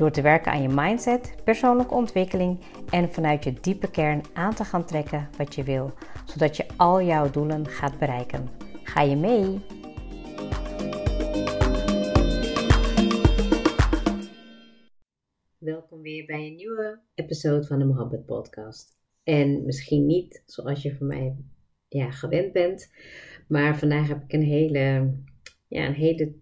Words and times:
Door 0.00 0.10
te 0.10 0.22
werken 0.22 0.52
aan 0.52 0.62
je 0.62 0.68
mindset, 0.68 1.34
persoonlijke 1.44 1.94
ontwikkeling 1.94 2.60
en 2.90 3.08
vanuit 3.08 3.44
je 3.44 3.52
diepe 3.52 3.90
kern 3.90 4.22
aan 4.32 4.54
te 4.54 4.64
gaan 4.64 4.84
trekken 4.84 5.28
wat 5.36 5.54
je 5.54 5.62
wil, 5.62 5.92
zodat 6.24 6.56
je 6.56 6.66
al 6.76 7.02
jouw 7.02 7.30
doelen 7.30 7.66
gaat 7.66 7.98
bereiken. 7.98 8.48
Ga 8.82 9.02
je 9.02 9.16
mee? 9.16 9.60
Welkom 15.58 16.02
weer 16.02 16.26
bij 16.26 16.46
een 16.46 16.56
nieuwe 16.56 17.00
episode 17.14 17.66
van 17.66 17.78
de 17.78 17.84
Mohabbat 17.84 18.26
Podcast. 18.26 18.98
En 19.22 19.64
misschien 19.64 20.06
niet 20.06 20.42
zoals 20.46 20.82
je 20.82 20.96
van 20.96 21.06
mij 21.06 21.36
ja, 21.88 22.10
gewend 22.10 22.52
bent, 22.52 22.92
maar 23.48 23.78
vandaag 23.78 24.08
heb 24.08 24.22
ik 24.22 24.32
een 24.32 24.42
hele, 24.42 25.14
ja, 25.68 25.86
een 25.86 25.94
hele 25.94 26.34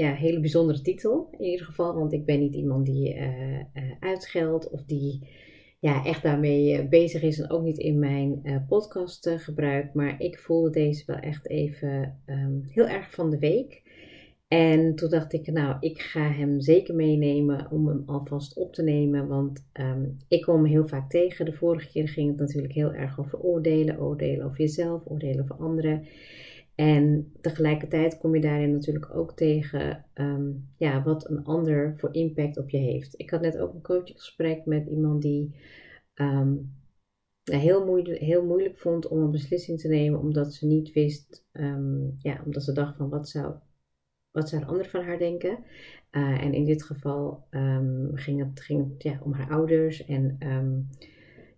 ja, 0.00 0.14
hele 0.14 0.40
bijzondere 0.40 0.80
titel 0.80 1.28
in 1.38 1.44
ieder 1.44 1.66
geval. 1.66 1.94
Want 1.94 2.12
ik 2.12 2.24
ben 2.24 2.40
niet 2.40 2.54
iemand 2.54 2.86
die 2.86 3.14
uh, 3.14 3.58
uh, 4.34 4.54
of 4.70 4.84
die 4.86 5.28
ja, 5.80 6.04
echt 6.04 6.22
daarmee 6.22 6.76
eh, 6.76 6.88
bezig 6.88 7.22
is. 7.22 7.40
En 7.40 7.50
ook 7.50 7.62
niet 7.62 7.78
in 7.78 7.98
mijn 7.98 8.64
podcast 8.68 9.30
gebruik. 9.36 9.94
Maar 9.94 10.20
ik 10.20 10.38
voelde 10.38 10.70
deze 10.70 11.02
wel 11.06 11.16
echt 11.16 11.48
even 11.48 12.20
um, 12.26 12.64
heel 12.72 12.86
erg 12.86 13.10
van 13.10 13.30
de 13.30 13.38
week. 13.38 13.82
En 14.48 14.94
toen 14.94 15.10
dacht 15.10 15.32
ik, 15.32 15.46
nou, 15.52 15.76
ik 15.80 16.00
ga 16.00 16.30
hem 16.30 16.60
zeker 16.60 16.94
meenemen 16.94 17.70
om 17.70 17.88
hem 17.88 18.02
alvast 18.06 18.56
op 18.56 18.74
te 18.74 18.82
nemen. 18.82 19.28
Want 19.28 19.64
um, 19.72 20.16
ik 20.28 20.42
kom 20.42 20.64
heel 20.64 20.86
vaak 20.86 21.10
tegen. 21.10 21.44
De 21.44 21.52
vorige 21.52 21.90
keer 21.90 22.08
ging 22.08 22.28
het 22.28 22.38
natuurlijk 22.38 22.72
heel 22.72 22.92
erg 22.92 23.20
over 23.20 23.40
oordelen. 23.40 24.00
Oordelen 24.00 24.46
over 24.46 24.58
jezelf, 24.58 25.02
oordelen 25.06 25.42
over 25.42 25.54
anderen. 25.54 26.06
En 26.74 27.32
tegelijkertijd 27.40 28.18
kom 28.18 28.34
je 28.34 28.40
daarin 28.40 28.72
natuurlijk 28.72 29.14
ook 29.14 29.36
tegen 29.36 30.04
um, 30.14 30.68
ja, 30.78 31.02
wat 31.02 31.30
een 31.30 31.44
ander 31.44 31.94
voor 31.96 32.14
impact 32.14 32.58
op 32.58 32.70
je 32.70 32.76
heeft. 32.78 33.14
Ik 33.16 33.30
had 33.30 33.40
net 33.40 33.58
ook 33.58 33.74
een 33.74 33.82
coachinggesprek 33.82 34.64
met 34.64 34.86
iemand 34.86 35.22
die 35.22 35.54
um, 36.14 36.72
heel, 37.42 37.84
moeilijk, 37.86 38.18
heel 38.18 38.44
moeilijk 38.44 38.78
vond 38.78 39.08
om 39.08 39.18
een 39.18 39.30
beslissing 39.30 39.80
te 39.80 39.88
nemen, 39.88 40.20
omdat 40.20 40.54
ze 40.54 40.66
niet 40.66 40.92
wist, 40.92 41.46
um, 41.52 42.14
ja, 42.18 42.42
omdat 42.44 42.62
ze 42.62 42.72
dacht 42.72 42.96
van 42.96 43.08
wat 43.08 43.28
zou, 43.28 43.54
wat 44.30 44.48
zou 44.48 44.64
ander 44.64 44.86
van 44.86 45.04
haar 45.04 45.18
denken. 45.18 45.58
Uh, 46.10 46.44
en 46.44 46.52
in 46.52 46.64
dit 46.64 46.82
geval 46.82 47.46
ging 48.14 48.44
het, 48.44 48.60
ging 48.60 48.92
het 48.92 49.02
ja, 49.02 49.20
om 49.22 49.32
haar 49.32 49.50
ouders 49.50 50.04
en 50.04 50.36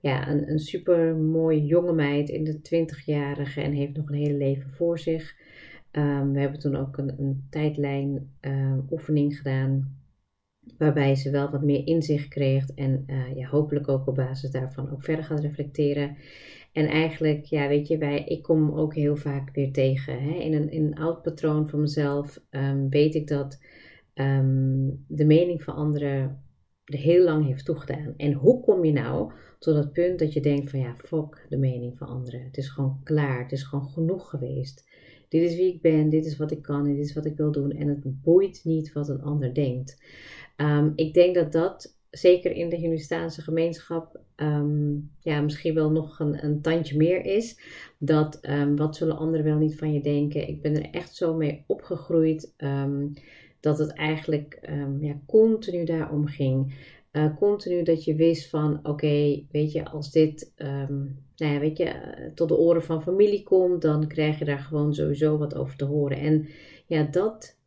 ja, 0.02 0.28
een, 0.28 0.50
een 0.50 0.58
super 0.58 1.16
mooie 1.16 1.64
jonge 1.64 1.92
meid 1.92 2.28
in 2.28 2.44
de 2.44 2.60
twintigjarige 2.60 3.60
en 3.60 3.72
heeft 3.72 3.96
nog 3.96 4.08
een 4.08 4.14
hele 4.14 4.36
leven 4.36 4.70
voor 4.70 4.98
zich. 4.98 5.34
Um, 5.92 6.32
we 6.32 6.40
hebben 6.40 6.58
toen 6.58 6.76
ook 6.76 6.96
een, 6.96 7.14
een 7.18 7.46
tijdlijn 7.50 8.30
uh, 8.40 8.78
oefening 8.90 9.36
gedaan. 9.36 10.00
Waarbij 10.78 11.14
ze 11.14 11.30
wel 11.30 11.50
wat 11.50 11.62
meer 11.62 11.86
inzicht 11.86 12.28
kreeg. 12.28 12.66
En 12.74 13.04
uh, 13.06 13.36
ja, 13.36 13.48
hopelijk 13.48 13.88
ook 13.88 14.06
op 14.06 14.14
basis 14.14 14.50
daarvan 14.50 14.90
ook 14.90 15.02
verder 15.02 15.24
gaat 15.24 15.40
reflecteren. 15.40 16.16
En 16.72 16.86
eigenlijk, 16.86 17.44
ja, 17.44 17.68
weet 17.68 17.88
je, 17.88 17.98
wij, 17.98 18.24
ik 18.24 18.42
kom 18.42 18.70
ook 18.70 18.94
heel 18.94 19.16
vaak 19.16 19.54
weer 19.54 19.72
tegen. 19.72 20.22
Hè? 20.22 20.34
In, 20.34 20.52
een, 20.52 20.70
in 20.70 20.84
een 20.84 20.98
oud 20.98 21.22
patroon 21.22 21.68
van 21.68 21.80
mezelf 21.80 22.40
um, 22.50 22.88
weet 22.88 23.14
ik 23.14 23.26
dat 23.28 23.60
de 25.06 25.24
mening 25.24 25.62
van 25.62 25.74
anderen 25.74 26.42
heel 26.94 27.24
lang 27.24 27.46
heeft 27.46 27.64
toegedaan. 27.64 28.14
En 28.16 28.32
hoe 28.32 28.60
kom 28.60 28.84
je 28.84 28.92
nou 28.92 29.32
tot 29.58 29.74
dat 29.74 29.92
punt 29.92 30.18
dat 30.18 30.32
je 30.32 30.40
denkt 30.40 30.70
van 30.70 30.80
ja, 30.80 30.94
fuck 30.96 31.46
de 31.48 31.56
mening 31.56 31.98
van 31.98 32.08
anderen. 32.08 32.44
Het 32.44 32.56
is 32.56 32.68
gewoon 32.68 33.00
klaar, 33.04 33.42
het 33.42 33.52
is 33.52 33.62
gewoon 33.62 33.88
genoeg 33.88 34.30
geweest. 34.30 34.90
Dit 35.28 35.42
is 35.42 35.56
wie 35.56 35.74
ik 35.74 35.80
ben, 35.80 36.08
dit 36.08 36.26
is 36.26 36.36
wat 36.36 36.50
ik 36.50 36.62
kan 36.62 36.86
en 36.86 36.94
dit 36.94 37.04
is 37.04 37.14
wat 37.14 37.26
ik 37.26 37.36
wil 37.36 37.52
doen. 37.52 37.70
En 37.70 37.88
het 37.88 38.22
boeit 38.22 38.60
niet 38.64 38.92
wat 38.92 39.08
een 39.08 39.22
ander 39.22 39.54
denkt. 39.54 40.02
Um, 40.56 40.92
ik 40.96 41.14
denk 41.14 41.34
dat 41.34 41.52
dat 41.52 41.96
zeker 42.10 42.52
in 42.52 42.68
de 42.68 42.76
Hindustaanse 42.76 43.42
gemeenschap 43.42 44.20
um, 44.36 45.10
ja, 45.20 45.40
misschien 45.40 45.74
wel 45.74 45.90
nog 45.90 46.20
een, 46.20 46.44
een 46.44 46.60
tandje 46.60 46.96
meer 46.96 47.24
is. 47.24 47.60
Dat 47.98 48.38
um, 48.42 48.76
wat 48.76 48.96
zullen 48.96 49.18
anderen 49.18 49.46
wel 49.46 49.58
niet 49.58 49.78
van 49.78 49.92
je 49.92 50.00
denken. 50.00 50.48
Ik 50.48 50.62
ben 50.62 50.74
er 50.74 50.90
echt 50.90 51.14
zo 51.14 51.34
mee 51.34 51.64
opgegroeid 51.66 52.54
dat 53.62 53.78
het 53.78 53.92
eigenlijk 53.92 54.60
ja, 55.00 55.20
continu 55.26 55.84
daarom 55.84 56.26
ging. 56.26 56.74
Uh, 57.12 57.36
continu 57.36 57.82
dat 57.82 58.04
je 58.04 58.14
wist 58.14 58.48
van 58.48 58.80
oké, 58.82 59.44
weet 59.50 59.72
je, 59.72 59.84
als 59.84 60.10
dit 60.10 60.52
um, 60.56 61.24
nou 61.36 61.52
ja, 61.52 61.58
weet 61.58 61.76
je, 61.76 61.84
uh, 61.84 62.34
tot 62.34 62.48
de 62.48 62.56
oren 62.56 62.82
van 62.82 63.02
familie 63.02 63.42
komt, 63.42 63.82
dan 63.82 64.06
krijg 64.06 64.38
je 64.38 64.44
daar 64.44 64.58
gewoon 64.58 64.94
sowieso 64.94 65.38
wat 65.38 65.54
over 65.54 65.76
te 65.76 65.84
horen. 65.84 66.18
En 66.18 66.48
ja, 66.86 67.02
dat 67.02 67.58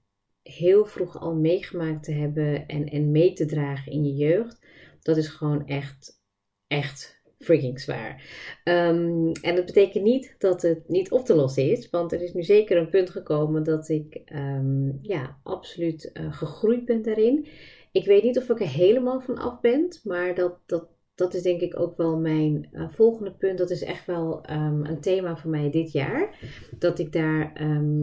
heel 0.42 0.86
vroeg 0.86 1.20
al 1.20 1.36
meegemaakt 1.36 2.04
te 2.04 2.12
hebben 2.12 2.68
en, 2.68 2.86
en 2.86 3.12
mee 3.12 3.34
te 3.34 3.46
dragen 3.46 3.92
in 3.92 4.06
je 4.06 4.14
jeugd, 4.14 4.66
dat 5.02 5.18
is 5.18 5.28
gewoon 5.28 5.68
echt, 5.68 6.22
echt 6.68 7.15
freaking 7.46 7.80
zwaar. 7.80 8.24
Um, 8.64 9.32
en 9.32 9.56
dat 9.56 9.66
betekent 9.66 10.04
niet 10.04 10.36
dat 10.38 10.62
het 10.62 10.88
niet 10.88 11.12
op 11.12 11.26
te 11.26 11.36
lossen 11.36 11.72
is, 11.72 11.90
want 11.90 12.12
er 12.12 12.22
is 12.22 12.34
nu 12.34 12.44
zeker 12.44 12.78
een 12.78 12.90
punt 12.90 13.10
gekomen 13.10 13.64
dat 13.64 13.90
ik 13.90 14.22
um, 14.34 14.98
ja, 15.02 15.38
absoluut 15.44 16.12
uh, 16.14 16.34
gegroeid 16.34 16.86
ben 16.86 17.02
daarin. 17.02 17.48
Ik 17.92 18.06
weet 18.06 18.24
niet 18.24 18.38
of 18.38 18.50
ik 18.50 18.60
er 18.60 18.68
helemaal 18.68 19.22
van 19.22 19.38
af 19.38 19.62
ben, 19.62 19.88
maar 20.04 20.36
dat, 20.36 20.58
dat, 20.66 20.88
dat 21.16 21.34
is 21.34 21.42
denk 21.42 21.62
ik 21.62 21.80
ook 21.80 21.98
wel 21.98 22.18
mijn 22.18 22.70
uh, 22.74 22.90
volgende 22.90 23.32
punt. 23.32 23.58
Dat 23.58 23.70
is 23.70 23.84
echt 23.84 24.06
wel 24.06 24.44
um, 24.52 24.86
een 24.86 25.02
thema 25.02 25.38
voor 25.38 25.50
mij 25.50 25.70
dit 25.72 25.92
jaar. 25.92 26.40
Dat 26.80 27.00
ik 27.00 27.12
daar 27.12 27.52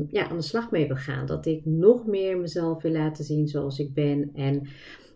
ja, 0.09 0.29
aan 0.29 0.37
de 0.37 0.43
slag 0.43 0.71
mee 0.71 0.87
wil 0.87 0.97
gaan. 0.97 1.27
Dat 1.27 1.47
ik 1.47 1.65
nog 1.65 2.07
meer 2.07 2.39
mezelf 2.39 2.83
wil 2.83 2.93
laten 2.93 3.25
zien 3.25 3.49
zoals 3.49 3.79
ik 3.79 3.95
ben. 3.95 4.31
En 4.35 4.69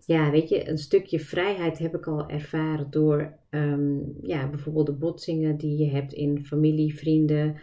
ja, 0.06 0.30
weet 0.30 0.48
je, 0.48 0.68
een 0.68 0.78
stukje 0.78 1.20
vrijheid 1.20 1.78
heb 1.78 1.94
ik 1.94 2.06
al 2.06 2.28
ervaren 2.28 2.90
door 2.90 3.38
um, 3.50 4.16
ja, 4.22 4.48
bijvoorbeeld 4.48 4.86
de 4.86 4.92
botsingen 4.92 5.56
die 5.56 5.76
je 5.76 5.90
hebt 5.90 6.12
in 6.12 6.44
familie, 6.44 6.94
vrienden 6.94 7.56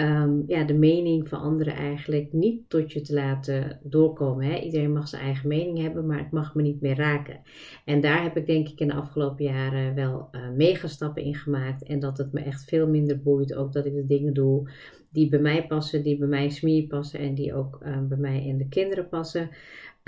um, 0.00 0.44
ja, 0.46 0.64
de 0.64 0.74
mening 0.74 1.28
van 1.28 1.40
anderen 1.40 1.74
eigenlijk 1.74 2.32
niet 2.32 2.68
tot 2.68 2.92
je 2.92 3.00
te 3.00 3.14
laten 3.14 3.80
doorkomen. 3.82 4.46
Hè? 4.46 4.58
Iedereen 4.58 4.92
mag 4.92 5.08
zijn 5.08 5.22
eigen 5.22 5.48
mening 5.48 5.78
hebben, 5.78 6.06
maar 6.06 6.18
het 6.18 6.30
mag 6.30 6.54
me 6.54 6.62
niet 6.62 6.80
meer 6.80 6.96
raken. 6.96 7.40
En 7.84 8.00
daar 8.00 8.22
heb 8.22 8.36
ik 8.36 8.46
denk 8.46 8.68
ik 8.68 8.80
in 8.80 8.88
de 8.88 8.94
afgelopen 8.94 9.44
jaren 9.44 9.94
wel 9.94 10.28
uh, 10.32 10.40
mega 10.56 10.88
stappen 10.88 11.22
in 11.22 11.34
gemaakt. 11.34 11.82
En 11.82 12.00
dat 12.00 12.18
het 12.18 12.32
me 12.32 12.40
echt 12.40 12.64
veel 12.64 12.88
minder 12.88 13.22
boeit. 13.22 13.54
Ook 13.54 13.72
dat 13.72 13.86
ik 13.86 13.94
de 13.94 14.06
dingen 14.06 14.34
doe 14.34 14.70
die 15.10 15.28
bij 15.28 15.38
mij 15.38 15.66
passen, 15.66 16.02
die 16.02 16.18
bij 16.18 16.28
mij 16.28 16.48
smier 16.48 16.86
passen 16.86 17.20
en 17.20 17.34
die 17.34 17.54
ook 17.54 17.78
uh, 17.82 17.98
bij 18.08 18.18
mij 18.18 18.48
en 18.48 18.58
de 18.58 18.68
kinderen 18.68 19.08
passen. 19.08 19.50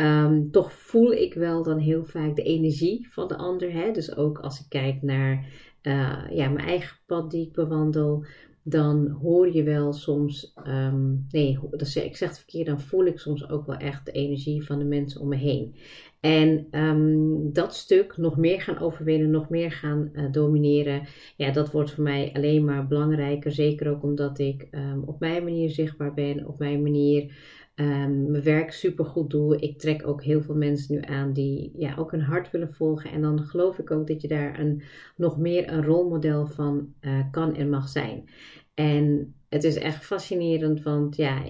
Um, 0.00 0.50
toch 0.50 0.72
voel 0.72 1.12
ik 1.12 1.34
wel 1.34 1.62
dan 1.62 1.78
heel 1.78 2.04
vaak 2.04 2.36
de 2.36 2.42
energie 2.42 3.08
van 3.10 3.28
de 3.28 3.36
ander. 3.36 3.72
Hè? 3.72 3.92
Dus 3.92 4.16
ook 4.16 4.38
als 4.38 4.60
ik 4.60 4.66
kijk 4.68 5.02
naar 5.02 5.46
uh, 5.82 6.24
ja, 6.30 6.48
mijn 6.48 6.66
eigen 6.66 6.96
pad 7.06 7.30
die 7.30 7.46
ik 7.46 7.52
bewandel 7.52 8.24
dan 8.62 9.08
hoor 9.08 9.54
je 9.54 9.62
wel 9.62 9.92
soms, 9.92 10.52
um, 10.66 11.26
nee, 11.30 11.58
dat 11.70 11.94
ik 11.94 12.16
zeg 12.16 12.28
het 12.28 12.38
verkeerd, 12.38 12.66
dan 12.66 12.80
voel 12.80 13.04
ik 13.04 13.18
soms 13.18 13.48
ook 13.48 13.66
wel 13.66 13.76
echt 13.76 14.06
de 14.06 14.12
energie 14.12 14.64
van 14.64 14.78
de 14.78 14.84
mensen 14.84 15.20
om 15.20 15.28
me 15.28 15.36
heen. 15.36 15.74
En 16.20 16.66
um, 16.70 17.52
dat 17.52 17.74
stuk 17.74 18.16
nog 18.16 18.36
meer 18.36 18.60
gaan 18.60 18.78
overwinnen, 18.78 19.30
nog 19.30 19.48
meer 19.48 19.72
gaan 19.72 20.10
uh, 20.12 20.32
domineren, 20.32 21.02
ja, 21.36 21.50
dat 21.50 21.70
wordt 21.70 21.90
voor 21.90 22.04
mij 22.04 22.30
alleen 22.32 22.64
maar 22.64 22.86
belangrijker. 22.86 23.52
Zeker 23.52 23.90
ook 23.90 24.02
omdat 24.02 24.38
ik 24.38 24.68
op 25.04 25.20
mijn 25.20 25.44
manier 25.44 25.70
zichtbaar 25.70 26.14
ben, 26.14 26.46
op 26.46 26.58
mijn 26.58 26.82
manier 26.82 27.34
um, 27.74 28.30
mijn 28.30 28.42
werk 28.42 28.72
super 28.72 29.04
goed 29.04 29.30
doe. 29.30 29.60
Ik 29.60 29.78
trek 29.78 30.06
ook 30.06 30.22
heel 30.22 30.42
veel 30.42 30.54
mensen 30.54 30.94
nu 30.94 31.00
aan 31.00 31.32
die 31.32 31.72
ja, 31.76 31.94
ook 31.96 32.10
hun 32.10 32.22
hart 32.22 32.50
willen 32.50 32.72
volgen. 32.72 33.10
En 33.10 33.22
dan 33.22 33.40
geloof 33.40 33.78
ik 33.78 33.90
ook 33.90 34.06
dat 34.06 34.22
je 34.22 34.28
daar 34.28 34.58
een, 34.58 34.82
nog 35.16 35.38
meer 35.38 35.72
een 35.72 35.84
rolmodel 35.84 36.46
van 36.46 36.94
uh, 37.00 37.30
kan 37.30 37.56
en 37.56 37.70
mag 37.70 37.88
zijn. 37.88 38.28
En 38.74 39.34
het 39.48 39.64
is 39.64 39.76
echt 39.76 40.04
fascinerend, 40.04 40.82
want 40.82 41.16
ja, 41.16 41.42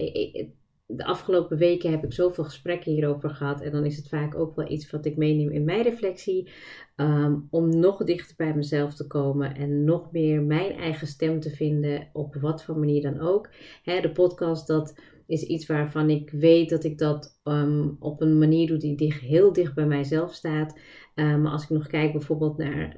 de 0.85 1.05
afgelopen 1.05 1.57
weken 1.57 1.91
heb 1.91 2.03
ik 2.03 2.13
zoveel 2.13 2.43
gesprekken 2.43 2.91
hierover 2.91 3.29
gehad. 3.29 3.61
En 3.61 3.71
dan 3.71 3.85
is 3.85 3.97
het 3.97 4.07
vaak 4.07 4.35
ook 4.35 4.55
wel 4.55 4.71
iets 4.71 4.91
wat 4.91 5.05
ik 5.05 5.17
meeneem 5.17 5.49
in 5.49 5.63
mijn 5.63 5.83
reflectie. 5.83 6.49
Um, 6.95 7.47
om 7.49 7.79
nog 7.79 8.03
dichter 8.03 8.35
bij 8.37 8.55
mezelf 8.55 8.93
te 8.93 9.07
komen 9.07 9.55
en 9.55 9.83
nog 9.83 10.11
meer 10.11 10.41
mijn 10.41 10.71
eigen 10.71 11.07
stem 11.07 11.39
te 11.39 11.49
vinden, 11.49 12.09
op 12.13 12.35
wat 12.35 12.63
voor 12.63 12.77
manier 12.77 13.01
dan 13.01 13.19
ook. 13.19 13.49
De 13.83 14.11
podcast, 14.13 14.67
dat 14.67 14.99
is 15.31 15.43
iets 15.43 15.65
waarvan 15.65 16.09
ik 16.09 16.29
weet 16.29 16.69
dat 16.69 16.83
ik 16.83 16.97
dat 16.97 17.39
ehm, 17.43 17.89
op 17.99 18.21
een 18.21 18.39
manier 18.39 18.67
doe 18.67 18.77
die 18.77 18.95
dicht, 18.95 19.21
heel 19.21 19.53
dicht 19.53 19.73
bij 19.73 19.85
mijzelf 19.85 20.33
staat. 20.33 20.79
maar 21.15 21.51
als 21.51 21.63
ik 21.63 21.69
nog 21.69 21.87
kijk 21.87 22.11
bijvoorbeeld 22.11 22.57
naar 22.57 22.95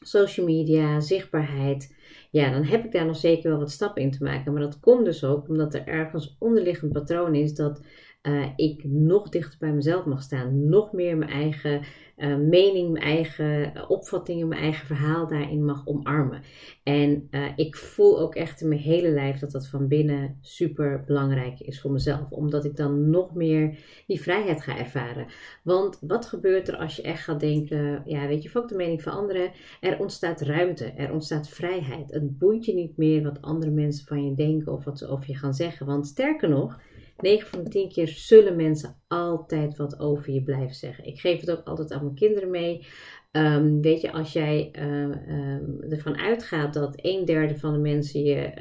social 0.00 0.46
media, 0.46 1.00
zichtbaarheid, 1.00 1.96
ja, 2.30 2.50
dan 2.50 2.64
heb 2.64 2.84
ik 2.84 2.92
daar 2.92 3.06
nog 3.06 3.16
zeker 3.16 3.50
wel 3.50 3.58
wat 3.58 3.70
stappen 3.70 4.02
in 4.02 4.10
te 4.10 4.24
maken. 4.24 4.52
Maar 4.52 4.62
dat 4.62 4.80
komt 4.80 5.04
dus 5.04 5.24
ook 5.24 5.48
omdat 5.48 5.74
er 5.74 5.86
ergens 5.86 6.36
onderliggend 6.38 6.92
patroon 6.92 7.34
is 7.34 7.54
dat 7.54 7.82
uh, 8.22 8.46
ik 8.56 8.84
nog 8.84 9.28
dichter 9.28 9.58
bij 9.58 9.72
mezelf 9.72 10.04
mag 10.04 10.22
staan. 10.22 10.68
Nog 10.68 10.92
meer 10.92 11.16
mijn 11.16 11.30
eigen 11.30 11.80
uh, 12.16 12.36
mening, 12.36 12.92
mijn 12.92 13.04
eigen 13.04 13.88
opvattingen, 13.88 14.48
mijn 14.48 14.60
eigen 14.62 14.86
verhaal 14.86 15.26
daarin 15.26 15.64
mag 15.64 15.86
omarmen. 15.86 16.42
En 16.82 17.28
ik 17.56 17.76
voel 17.76 18.20
ook 18.20 18.34
echt 18.34 18.60
in 18.60 18.68
mijn 18.68 18.80
hele 18.80 19.10
lijf 19.10 19.38
dat 19.38 19.50
dat 19.50 19.68
van 19.68 19.88
binnen 19.88 20.38
super 20.40 21.04
belangrijk 21.06 21.60
is 21.60 21.80
voor 21.80 21.90
mezelf. 21.90 22.30
Omdat 22.30 22.64
ik 22.64 22.76
dan 22.76 23.10
nog 23.10 23.34
meer 23.34 23.78
die 24.06 24.20
vrijheid 24.20 24.62
ga 24.62 24.78
ervaren. 24.78 25.26
Want 25.62 25.98
wat 26.00 26.26
gebeurt 26.26 26.68
er 26.68 26.76
als 26.76 26.96
je 26.96 27.02
echt 27.02 27.24
gaat 27.24 27.40
denken, 27.40 28.02
ja 28.04 28.26
weet 28.26 28.42
je, 28.42 28.50
ook 28.52 28.68
de 28.68 28.74
mening 28.74 29.02
van 29.02 29.12
anderen. 29.12 29.50
Er 29.80 29.98
ontstaat 29.98 30.40
ruimte, 30.40 30.84
er 30.84 31.12
ontstaat 31.12 31.48
vrijheid. 31.48 32.10
Het 32.10 32.38
boeit 32.38 32.64
je 32.64 32.74
niet 32.74 32.96
meer 32.96 33.22
wat 33.22 33.42
andere 33.42 33.70
mensen 33.70 34.06
van 34.06 34.24
je 34.24 34.34
denken 34.34 34.72
of 34.72 34.84
wat 34.84 34.98
ze 34.98 35.06
over 35.06 35.24
je 35.26 35.36
gaan 35.36 35.54
zeggen. 35.54 35.86
Want 35.86 36.06
sterker 36.06 36.48
nog 36.48 36.80
9 37.22 37.48
van 37.48 37.64
de 37.64 37.70
10 37.70 37.88
keer 37.88 38.08
zullen 38.08 38.56
mensen 38.56 38.96
altijd 39.08 39.76
wat 39.76 40.00
over 40.00 40.32
je 40.32 40.42
blijven 40.42 40.74
zeggen. 40.74 41.04
Ik 41.04 41.20
geef 41.20 41.40
het 41.40 41.50
ook 41.50 41.64
altijd 41.64 41.92
aan 41.92 42.02
mijn 42.04 42.14
kinderen 42.14 42.50
mee. 42.50 42.86
Um, 43.32 43.80
weet 43.80 44.00
je, 44.00 44.12
als 44.12 44.32
jij 44.32 44.70
uh, 44.78 45.92
ervan 45.92 46.16
uitgaat 46.16 46.74
dat 46.74 46.92
een 46.96 47.24
derde 47.24 47.58
van 47.58 47.72
de 47.72 47.78
mensen 47.78 48.22
je 48.22 48.52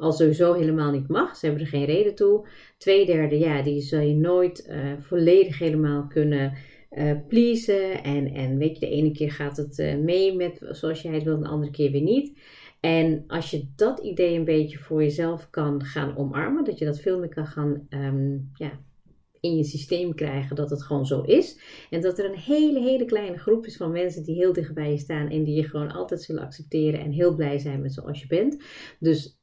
al 0.00 0.12
sowieso 0.12 0.52
helemaal 0.52 0.90
niet 0.90 1.08
mag, 1.08 1.36
ze 1.36 1.46
hebben 1.46 1.64
er 1.64 1.70
geen 1.70 1.84
reden 1.84 2.14
toe. 2.14 2.48
Twee 2.78 3.06
derde, 3.06 3.38
ja, 3.38 3.62
die 3.62 3.80
zal 3.80 4.00
je 4.00 4.14
nooit 4.14 4.68
uh, 4.70 4.92
volledig 4.98 5.58
helemaal 5.58 6.06
kunnen 6.06 6.52
uh, 6.90 7.12
pleasen. 7.28 8.02
En, 8.02 8.34
en 8.34 8.58
weet 8.58 8.78
je, 8.78 8.86
de 8.86 8.92
ene 8.92 9.12
keer 9.12 9.32
gaat 9.32 9.56
het 9.56 9.78
uh, 9.78 9.96
mee 9.96 10.36
met 10.36 10.66
zoals 10.70 11.02
jij 11.02 11.14
het 11.14 11.22
wil, 11.22 11.38
de 11.38 11.48
andere 11.48 11.72
keer 11.72 11.90
weer 11.90 12.02
niet. 12.02 12.38
En 12.80 13.24
als 13.26 13.50
je 13.50 13.66
dat 13.76 13.98
idee 13.98 14.38
een 14.38 14.44
beetje 14.44 14.78
voor 14.78 15.02
jezelf 15.02 15.50
kan 15.50 15.84
gaan 15.84 16.16
omarmen, 16.16 16.64
dat 16.64 16.78
je 16.78 16.84
dat 16.84 17.00
veel 17.00 17.18
meer 17.18 17.34
kan 17.34 17.46
gaan 17.46 17.86
um, 17.90 18.50
ja, 18.54 18.70
in 19.40 19.56
je 19.56 19.64
systeem 19.64 20.14
krijgen 20.14 20.56
dat 20.56 20.70
het 20.70 20.82
gewoon 20.82 21.06
zo 21.06 21.20
is. 21.20 21.60
En 21.90 22.00
dat 22.00 22.18
er 22.18 22.24
een 22.24 22.38
hele, 22.38 22.80
hele 22.80 23.04
kleine 23.04 23.38
groep 23.38 23.66
is 23.66 23.76
van 23.76 23.92
mensen 23.92 24.24
die 24.24 24.34
heel 24.34 24.52
dicht 24.52 24.74
bij 24.74 24.90
je 24.90 24.98
staan 24.98 25.28
en 25.28 25.44
die 25.44 25.56
je 25.56 25.68
gewoon 25.68 25.92
altijd 25.92 26.22
zullen 26.22 26.42
accepteren 26.42 27.00
en 27.00 27.10
heel 27.10 27.34
blij 27.34 27.58
zijn 27.58 27.80
met 27.80 27.92
zoals 27.92 28.20
je 28.20 28.26
bent. 28.26 28.62
Dus 28.98 29.40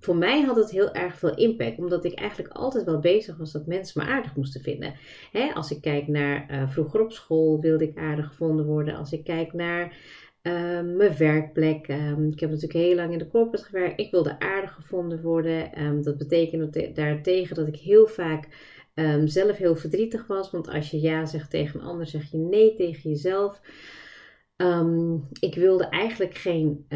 voor 0.00 0.16
mij 0.16 0.42
had 0.42 0.56
het 0.56 0.70
heel 0.70 0.92
erg 0.92 1.18
veel 1.18 1.34
impact, 1.34 1.78
omdat 1.78 2.04
ik 2.04 2.14
eigenlijk 2.14 2.54
altijd 2.54 2.84
wel 2.84 3.00
bezig 3.00 3.36
was 3.36 3.52
dat 3.52 3.66
mensen 3.66 4.02
me 4.02 4.10
aardig 4.10 4.36
moesten 4.36 4.60
vinden. 4.60 4.94
als 5.54 5.70
ik 5.70 5.80
kijk 5.80 6.08
naar 6.08 6.50
uh, 6.50 6.70
vroeger 6.70 7.00
op 7.00 7.12
school 7.12 7.60
wilde 7.60 7.84
ik 7.84 7.98
aardig 7.98 8.26
gevonden 8.26 8.66
worden. 8.66 8.96
Als 8.96 9.12
ik 9.12 9.24
kijk 9.24 9.52
naar 9.52 9.96
Ehm, 10.42 10.96
mijn 10.96 11.16
werkplek. 11.16 11.88
Um, 11.88 12.30
ik 12.30 12.40
heb 12.40 12.50
natuurlijk 12.50 12.78
heel 12.78 12.94
lang 12.94 13.12
in 13.12 13.18
de 13.18 13.28
corporate 13.28 13.64
gewerkt. 13.64 14.00
Ik 14.00 14.10
wilde 14.10 14.40
aardig 14.40 14.72
gevonden 14.72 15.22
worden. 15.22 15.82
Um, 15.82 16.02
dat 16.02 16.18
betekende 16.18 16.92
daartegen 16.92 17.56
dat 17.56 17.66
ik 17.66 17.76
heel 17.76 18.06
vaak 18.06 18.48
zelf 19.24 19.56
heel 19.56 19.76
verdrietig 19.76 20.26
was. 20.26 20.50
Want 20.50 20.68
als 20.68 20.90
je 20.90 21.00
ja 21.00 21.26
zegt 21.26 21.50
tegen 21.50 21.80
een 21.80 21.86
ander, 21.86 22.06
zeg 22.06 22.30
je 22.30 22.36
nee 22.36 22.74
tegen 22.74 23.10
jezelf. 23.10 23.60
Ik 25.40 25.54
wilde 25.54 25.84
eigenlijk 25.88 26.34
geen 26.34 26.86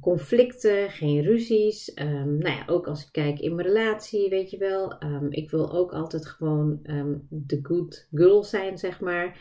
conflicten, 0.00 0.90
geen 0.90 1.22
ruzies. 1.22 1.92
nou 2.24 2.48
ja, 2.48 2.64
ook 2.66 2.86
als 2.86 3.02
ik 3.02 3.12
kijk 3.12 3.40
in 3.40 3.54
mijn 3.54 3.66
relatie, 3.66 4.28
weet 4.28 4.50
je 4.50 4.58
wel. 4.58 4.98
ik 5.30 5.50
wil 5.50 5.72
ook 5.72 5.92
altijd 5.92 6.26
gewoon 6.26 6.80
de 7.28 7.58
good 7.62 8.08
girl 8.12 8.44
zijn, 8.44 8.78
zeg 8.78 9.00
maar. 9.00 9.38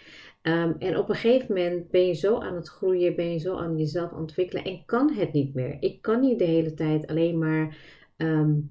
En 0.79 0.97
op 0.97 1.09
een 1.09 1.15
gegeven 1.15 1.47
moment 1.47 1.91
ben 1.91 2.07
je 2.07 2.13
zo 2.13 2.39
aan 2.39 2.55
het 2.55 2.69
groeien, 2.69 3.15
ben 3.15 3.31
je 3.31 3.39
zo 3.39 3.57
aan 3.57 3.77
jezelf 3.77 4.11
ontwikkelen 4.11 4.63
en 4.63 4.83
kan 4.85 5.13
het 5.13 5.33
niet 5.33 5.53
meer. 5.53 5.77
Ik 5.79 6.01
kan 6.01 6.19
niet 6.19 6.39
de 6.39 6.45
hele 6.45 6.73
tijd 6.73 7.07
alleen 7.07 7.37
maar 7.37 7.77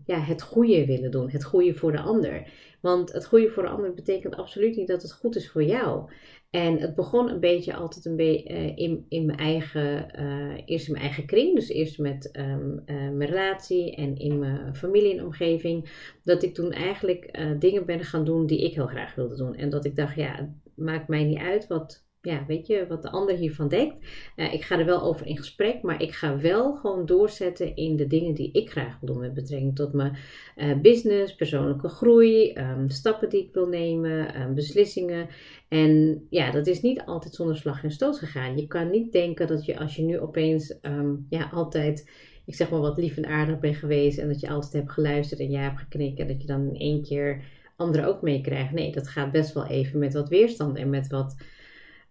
ja, 0.07 0.19
het 0.19 0.43
goede 0.43 0.87
willen 0.87 1.11
doen, 1.11 1.31
het 1.31 1.45
goede 1.45 1.75
voor 1.75 1.93
de 1.93 2.01
ander. 2.01 2.51
Want 2.81 3.13
het 3.13 3.27
goede 3.27 3.49
voor 3.49 3.63
de 3.63 3.69
ander 3.69 3.95
betekent 3.95 4.37
absoluut 4.37 4.77
niet 4.77 4.89
dat 4.89 5.03
het 5.03 5.13
goed 5.13 5.37
is 5.37 5.51
voor 5.51 5.63
jou. 5.63 6.11
En 6.57 6.79
het 6.79 6.95
begon 6.95 7.31
een 7.31 7.41
beetje 7.41 7.75
altijd 7.75 8.05
een 8.05 8.17
beetje 8.17 8.51
uh, 8.51 8.77
in, 8.77 9.07
in 9.09 9.27
mijn 9.27 9.39
eigen, 9.39 10.07
uh, 10.19 10.63
eerst 10.65 10.87
in 10.87 10.93
mijn 10.93 11.05
eigen 11.05 11.27
kring. 11.27 11.55
Dus 11.55 11.69
eerst 11.69 11.99
met 11.99 12.31
um, 12.33 12.83
uh, 12.87 12.97
mijn 12.97 13.31
relatie 13.31 13.95
en 13.95 14.17
in 14.17 14.39
mijn 14.39 14.77
familie 14.77 15.19
en 15.19 15.25
omgeving. 15.25 15.91
Dat 16.23 16.43
ik 16.43 16.55
toen 16.55 16.73
eigenlijk 16.73 17.39
dingen 17.59 17.87
ben 17.87 18.05
gaan 18.05 18.25
doen 18.25 18.47
die 18.47 18.65
ik 18.65 18.75
heel 18.75 18.87
graag 18.87 19.15
wilde 19.15 19.37
doen. 19.37 19.55
En 19.55 19.71
dat 19.71 19.85
ik 19.85 19.97
dacht, 19.97 20.15
ja, 20.15 20.49
maakt 20.75 21.09
mij 21.09 21.25
niet 21.25 21.39
uit 21.39 21.67
wat, 21.67 22.06
ja, 22.27 22.45
weet 22.47 22.67
je, 22.67 22.87
wat 22.89 23.03
de 23.03 23.11
ander 23.11 23.37
hiervan 23.37 23.69
denkt. 23.69 23.99
Uh, 24.37 24.53
ik 24.53 24.63
ga 24.63 24.79
er 24.79 24.85
wel 24.85 25.03
over 25.03 25.27
in 25.27 25.37
gesprek, 25.37 25.83
maar 25.83 26.03
ik 26.03 26.13
ga 26.13 26.39
wel 26.39 26.75
gewoon 26.75 27.07
doorzetten 27.07 27.77
in 27.77 27.97
de 27.97 28.07
dingen 28.07 28.35
die 28.35 28.53
ik 28.53 28.71
graag 28.71 28.99
wil 29.01 29.13
doen 29.13 29.23
met 29.23 29.35
betrekking 29.35 29.77
tot 29.77 29.93
mijn 29.93 30.17
uh, 30.57 30.81
business, 30.81 31.35
persoonlijke 31.35 31.89
groei, 31.89 32.53
um, 32.53 32.89
stappen 32.89 33.29
die 33.29 33.45
ik 33.45 33.53
wil 33.53 33.67
nemen, 33.67 34.41
um, 34.41 34.55
beslissingen. 34.55 35.29
En 35.69 36.27
ja, 36.31 36.51
dat 36.51 36.67
is 36.67 36.83
niet 36.83 37.03
altijd 37.05 37.35
zonder 37.35 37.57
slag 37.57 37.83
en 37.83 37.91
stoot 37.91 38.19
gegaan. 38.19 38.57
Je 38.57 38.67
kan 38.67 38.91
niet 38.91 39.13
denken 39.13 39.47
dat 39.47 39.65
je 39.65 39.79
als 39.79 39.97
je 39.97 40.03
nu 40.03 40.19
opeens 40.19 40.79
um, 40.83 41.27
ja, 41.29 41.49
altijd 41.53 42.11
ik 42.47 42.55
zeg 42.55 42.71
maar 42.71 42.81
wat 42.81 42.99
lief 42.99 43.17
en 43.17 43.27
aardig 43.27 43.59
bent 43.59 43.77
geweest 43.77 44.19
en 44.19 44.29
dat 44.29 44.41
je 44.41 44.49
altijd 44.49 44.73
hebt 44.73 44.93
geluisterd 44.93 45.41
en 45.41 45.51
ja 45.51 45.61
hebt 45.61 45.79
geknikt 45.79 46.19
en 46.19 46.27
dat 46.27 46.41
je 46.41 46.47
dan 46.47 46.69
in 46.69 46.81
één 46.81 47.03
keer 47.03 47.43
anderen 47.77 48.07
ook 48.07 48.23
meekrijgen. 48.23 48.75
Nee, 48.75 48.93
dat 48.93 49.09
gaat 49.09 49.33
best 49.33 49.53
wel 49.53 49.67
even 49.67 49.99
met 49.99 50.13
wat 50.13 50.29
weerstand 50.29 50.77
en 50.77 50.91
met 50.91 51.09
wat 51.09 51.37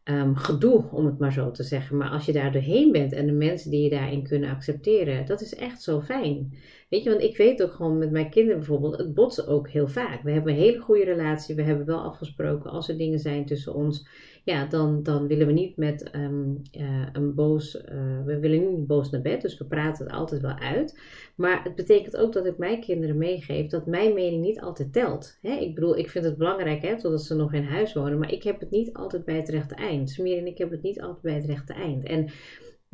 um, 0.09 0.35
gedoe, 0.35 0.85
om 0.91 1.05
het 1.05 1.19
maar 1.19 1.33
zo 1.33 1.51
te 1.51 1.63
zeggen. 1.63 1.97
Maar 1.97 2.09
als 2.09 2.25
je 2.25 2.31
daar 2.31 2.51
doorheen 2.51 2.91
bent 2.91 3.13
en 3.13 3.25
de 3.25 3.31
mensen 3.31 3.71
die 3.71 3.83
je 3.83 3.89
daarin 3.89 4.23
kunnen 4.23 4.49
accepteren, 4.49 5.25
dat 5.25 5.41
is 5.41 5.55
echt 5.55 5.81
zo 5.81 6.01
fijn. 6.01 6.53
Weet 6.89 7.03
je, 7.03 7.09
want 7.09 7.21
ik 7.21 7.37
weet 7.37 7.63
ook 7.63 7.71
gewoon 7.71 7.97
met 7.97 8.11
mijn 8.11 8.29
kinderen 8.29 8.57
bijvoorbeeld, 8.59 8.97
het 8.97 9.13
botsen 9.13 9.47
ook 9.47 9.69
heel 9.69 9.87
vaak. 9.87 10.21
We 10.21 10.31
hebben 10.31 10.53
een 10.53 10.59
hele 10.59 10.79
goede 10.79 11.03
relatie, 11.03 11.55
we 11.55 11.61
hebben 11.61 11.85
wel 11.85 12.03
afgesproken 12.03 12.71
als 12.71 12.89
er 12.89 12.97
dingen 12.97 13.19
zijn 13.19 13.45
tussen 13.45 13.73
ons 13.73 14.07
ja, 14.45 14.65
dan, 14.65 15.03
dan 15.03 15.27
willen 15.27 15.47
we 15.47 15.53
niet 15.53 15.77
met 15.77 16.15
um, 16.15 16.61
uh, 16.77 17.07
een 17.13 17.33
boos, 17.33 17.75
uh, 17.75 17.81
we 18.25 18.39
willen 18.39 18.75
niet 18.75 18.87
boos 18.87 19.09
naar 19.09 19.21
bed, 19.21 19.41
dus 19.41 19.57
we 19.57 19.65
praten 19.65 20.05
het 20.05 20.13
altijd 20.13 20.41
wel 20.41 20.57
uit. 20.57 20.99
Maar 21.35 21.63
het 21.63 21.75
betekent 21.75 22.17
ook 22.17 22.33
dat 22.33 22.45
ik 22.45 22.57
mijn 22.57 22.81
kinderen 22.81 23.17
meegeef 23.17 23.69
dat 23.69 23.85
mijn 23.85 24.13
mening 24.13 24.41
niet 24.41 24.61
altijd 24.61 24.93
telt. 24.93 25.37
Hè? 25.41 25.51
Ik 25.51 25.75
bedoel, 25.75 25.97
ik 25.97 26.09
vind 26.09 26.25
het 26.25 26.37
belangrijk 26.37 26.81
hè, 26.81 26.99
totdat 26.99 27.23
ze 27.23 27.35
nog 27.35 27.53
in 27.53 27.63
huis 27.63 27.93
wonen, 27.93 28.19
maar 28.19 28.31
ik 28.31 28.43
heb 28.43 28.59
het 28.59 28.71
niet 28.71 28.93
altijd 28.93 29.25
bij 29.25 29.35
het 29.35 29.49
rechte 29.49 29.75
eind. 29.75 30.09
Smir 30.09 30.37
en 30.37 30.47
ik 30.47 30.57
hebben 30.57 30.75
het 30.75 30.85
niet 30.85 31.01
altijd 31.01 31.21
bij 31.21 31.33
het 31.33 31.45
rechte 31.45 31.73
eind. 31.73 32.03
En 32.03 32.29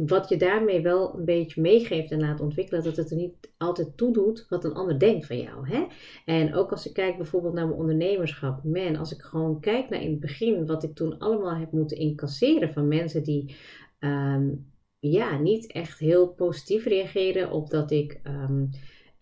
wat 0.08 0.30
je 0.30 0.38
daarmee 0.38 0.82
wel 0.82 1.18
een 1.18 1.26
beetje 1.26 1.62
meegeeft 1.62 2.12
en 2.12 2.20
laat 2.20 2.40
ontwikkelen, 2.40 2.84
dat 2.84 2.96
het 2.96 3.12
er 3.12 3.18
niet 3.18 3.52
altijd 3.58 3.98
toe 3.98 4.14
doet 4.14 4.46
wat 4.50 4.64
een 4.64 4.74
ander 4.74 5.00
denkt 5.00 5.26
van 5.26 5.38
jou. 5.38 5.70
Hè? 5.70 5.86
En 6.26 6.54
ook 6.56 6.72
als 6.72 6.88
ik 6.88 6.94
kijk 6.94 7.18
bijvoorbeeld 7.18 7.54
naar 7.54 7.68
mijn 7.68 7.80
ondernemerschap, 7.80 8.64
man, 8.64 8.96
als 8.96 9.14
ik 9.14 9.22
gewoon 9.22 9.60
kijk 9.60 9.90
naar 9.90 10.02
in 10.02 10.12
het 10.12 10.20
begin 10.20 10.66
wat 10.66 10.84
ik 10.84 10.96
toen 10.96 11.18
allemaal 11.18 11.56
heb 11.56 11.72
moeten 11.72 11.98
incasseren 11.98 12.74
van 12.74 12.88
mensen 12.88 13.24
die 13.24 13.56
um, 14.00 14.72
ja, 15.00 15.40
niet 15.40 15.72
echt 15.72 16.00
heel 16.00 16.28
positief 16.28 16.86
reageren 16.86 17.52
op 17.52 17.70
dat 17.70 17.92
ik. 17.92 18.20
Um, 18.24 18.70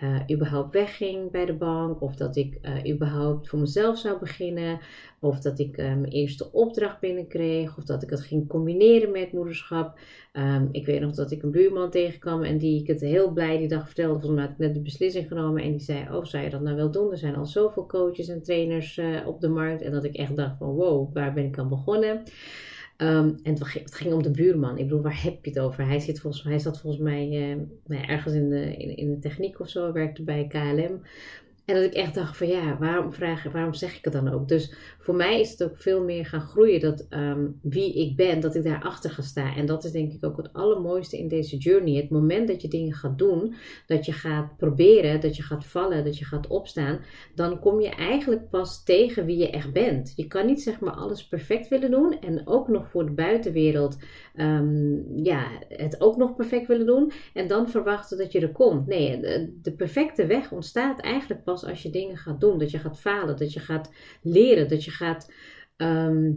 uh, 0.04 0.20
überhaupt 0.32 0.74
wegging 0.74 1.32
bij 1.32 1.46
de 1.46 1.54
bank, 1.54 2.02
of 2.02 2.16
dat 2.16 2.36
ik 2.36 2.58
uh, 2.62 2.94
überhaupt 2.94 3.50
voor 3.50 3.60
mezelf 3.60 3.98
zou 3.98 4.20
beginnen, 4.20 4.80
of 5.20 5.40
dat 5.40 5.60
ik 5.60 5.78
uh, 5.78 5.86
mijn 5.86 6.06
eerste 6.06 6.52
opdracht 6.52 7.00
binnenkreeg, 7.00 7.78
of 7.78 7.84
dat 7.84 8.04
ik 8.04 8.10
het 8.10 8.22
ging 8.22 8.48
combineren 8.48 9.12
met 9.12 9.32
moederschap. 9.32 10.00
Um, 10.34 10.70
ik 10.72 10.86
weet 10.86 11.02
nog 11.02 11.16
dat 11.16 11.32
ik 11.32 11.44
een 11.44 11.52
buurman 11.52 11.90
tegenkwam 11.90 12.44
en 12.44 12.58
die 12.58 12.82
ik 12.82 12.88
het 12.88 13.02
heel 13.02 13.32
blij 13.32 13.58
die 13.58 13.68
dag 13.68 13.86
vertelde, 13.86 14.32
mij 14.32 14.44
had 14.44 14.52
ik 14.52 14.58
net 14.58 14.74
de 14.74 14.82
beslissing 14.82 15.28
genomen 15.28 15.64
en 15.64 15.72
die 15.72 15.80
zei, 15.80 16.16
oh 16.16 16.26
zou 16.26 16.44
je 16.44 16.50
dat 16.50 16.62
nou 16.62 16.76
wel 16.76 16.92
doen? 16.92 17.12
Er 17.12 17.18
zijn 17.18 17.36
al 17.36 17.46
zoveel 17.46 17.86
coaches 17.86 18.28
en 18.28 18.44
trainers 18.44 19.00
op 19.26 19.42
de 19.42 19.50
markt 19.50 19.82
en 19.82 19.92
dat 19.92 20.04
ik 20.04 20.16
echt 20.16 20.36
dacht 20.36 20.58
van 20.58 20.68
wow, 20.68 21.14
waar 21.14 21.34
ben 21.34 21.46
ik 21.46 21.58
aan 21.58 21.70
begonnen? 21.70 22.24
Um, 23.02 23.40
en 23.44 23.54
het 23.54 23.96
ging, 23.96 24.14
om 24.14 24.24
de 24.24 24.32
buurman. 24.32 24.78
Ik 24.78 24.84
bedoel, 24.84 25.02
waar 25.02 25.24
heb 25.24 25.46
je 25.46 25.52
het 25.52 25.60
over? 25.60 25.86
Hij, 25.86 26.00
zit 26.00 26.20
volgens, 26.20 26.44
hij 26.44 26.60
zat 26.60 26.80
volgens 26.80 27.04
mij 27.04 27.52
uh, 27.52 27.56
nou 27.86 28.04
ergens 28.04 28.34
in 28.34 28.50
de, 28.50 28.76
in, 28.78 28.98
in, 28.98 29.10
de 29.10 29.20
techniek 29.20 29.60
of 29.60 29.70
zo, 29.70 29.92
werkte 29.92 30.24
bij 30.24 30.48
KLM. 30.48 31.02
En 31.70 31.76
dat 31.76 31.84
ik 31.84 31.94
echt 31.94 32.14
dacht 32.14 32.38
van 32.38 32.48
ja, 32.48 32.78
waarom, 32.78 33.14
vraag, 33.14 33.44
waarom 33.44 33.74
zeg 33.74 33.98
ik 33.98 34.04
het 34.04 34.14
dan 34.14 34.34
ook? 34.34 34.48
Dus 34.48 34.74
voor 35.00 35.16
mij 35.16 35.40
is 35.40 35.52
het 35.52 35.64
ook 35.64 35.78
veel 35.78 36.04
meer 36.04 36.26
gaan 36.26 36.42
groeien 36.42 36.80
dat 36.80 37.06
ehm, 37.10 37.48
wie 37.62 37.94
ik 37.94 38.16
ben, 38.16 38.40
dat 38.40 38.56
ik 38.56 38.64
daarachter 38.64 39.10
ga 39.10 39.22
staan. 39.22 39.56
En 39.56 39.66
dat 39.66 39.84
is 39.84 39.92
denk 39.92 40.14
ik 40.14 40.26
ook 40.26 40.38
het 40.38 40.54
allermooiste 40.54 41.18
in 41.18 41.28
deze 41.28 41.58
journey. 41.58 41.96
Het 41.96 42.10
moment 42.10 42.48
dat 42.48 42.62
je 42.62 42.68
dingen 42.68 42.94
gaat 42.94 43.18
doen, 43.18 43.56
dat 43.88 44.06
je 44.06 44.12
gaat 44.12 44.58
proberen, 44.58 45.22
dat 45.22 45.36
je 45.36 45.44
gaat 45.44 45.66
vallen, 45.66 46.04
dat 46.04 46.18
je 46.18 46.26
gaat 46.26 46.48
opstaan, 46.48 47.00
dan 47.36 47.60
kom 47.60 47.82
je 47.82 47.90
eigenlijk 47.90 48.50
pas 48.50 48.84
tegen 48.84 49.26
wie 49.26 49.38
je 49.38 49.50
echt 49.50 49.74
bent. 49.74 50.14
Je 50.16 50.28
kan 50.28 50.46
niet 50.46 50.62
zeg 50.62 50.80
maar 50.80 50.94
alles 50.94 51.28
perfect 51.28 51.68
willen 51.68 51.92
doen 51.92 52.20
en 52.20 52.48
ook 52.48 52.68
nog 52.68 52.90
voor 52.90 53.06
de 53.06 53.12
buitenwereld 53.12 53.98
um, 54.36 55.06
ja, 55.24 55.48
het 55.68 56.02
ook 56.02 56.18
nog 56.18 56.36
perfect 56.36 56.68
willen 56.68 56.86
doen 56.86 57.12
en 57.34 57.48
dan 57.48 57.70
verwachten 57.70 58.18
dat 58.18 58.32
je 58.32 58.40
er 58.40 58.52
komt. 58.52 58.88
Nee, 58.88 59.20
de 59.62 59.72
perfecte 59.72 60.26
weg 60.26 60.52
ontstaat 60.52 61.00
eigenlijk 61.02 61.44
pas 61.44 61.59
pas 61.60 61.70
als 61.70 61.84
je 61.84 61.90
dingen 61.90 62.18
gaat 62.18 62.40
doen. 62.40 62.58
Dat 62.58 62.72
je 62.72 62.80
gaat 62.80 63.00
falen, 63.00 63.38
dat 63.38 63.54
je 63.54 63.60
gaat 63.60 63.92
leren, 64.22 64.68
dat 64.68 64.84
je 64.84 64.92
gaat 64.92 65.32
ehm, 65.78 66.32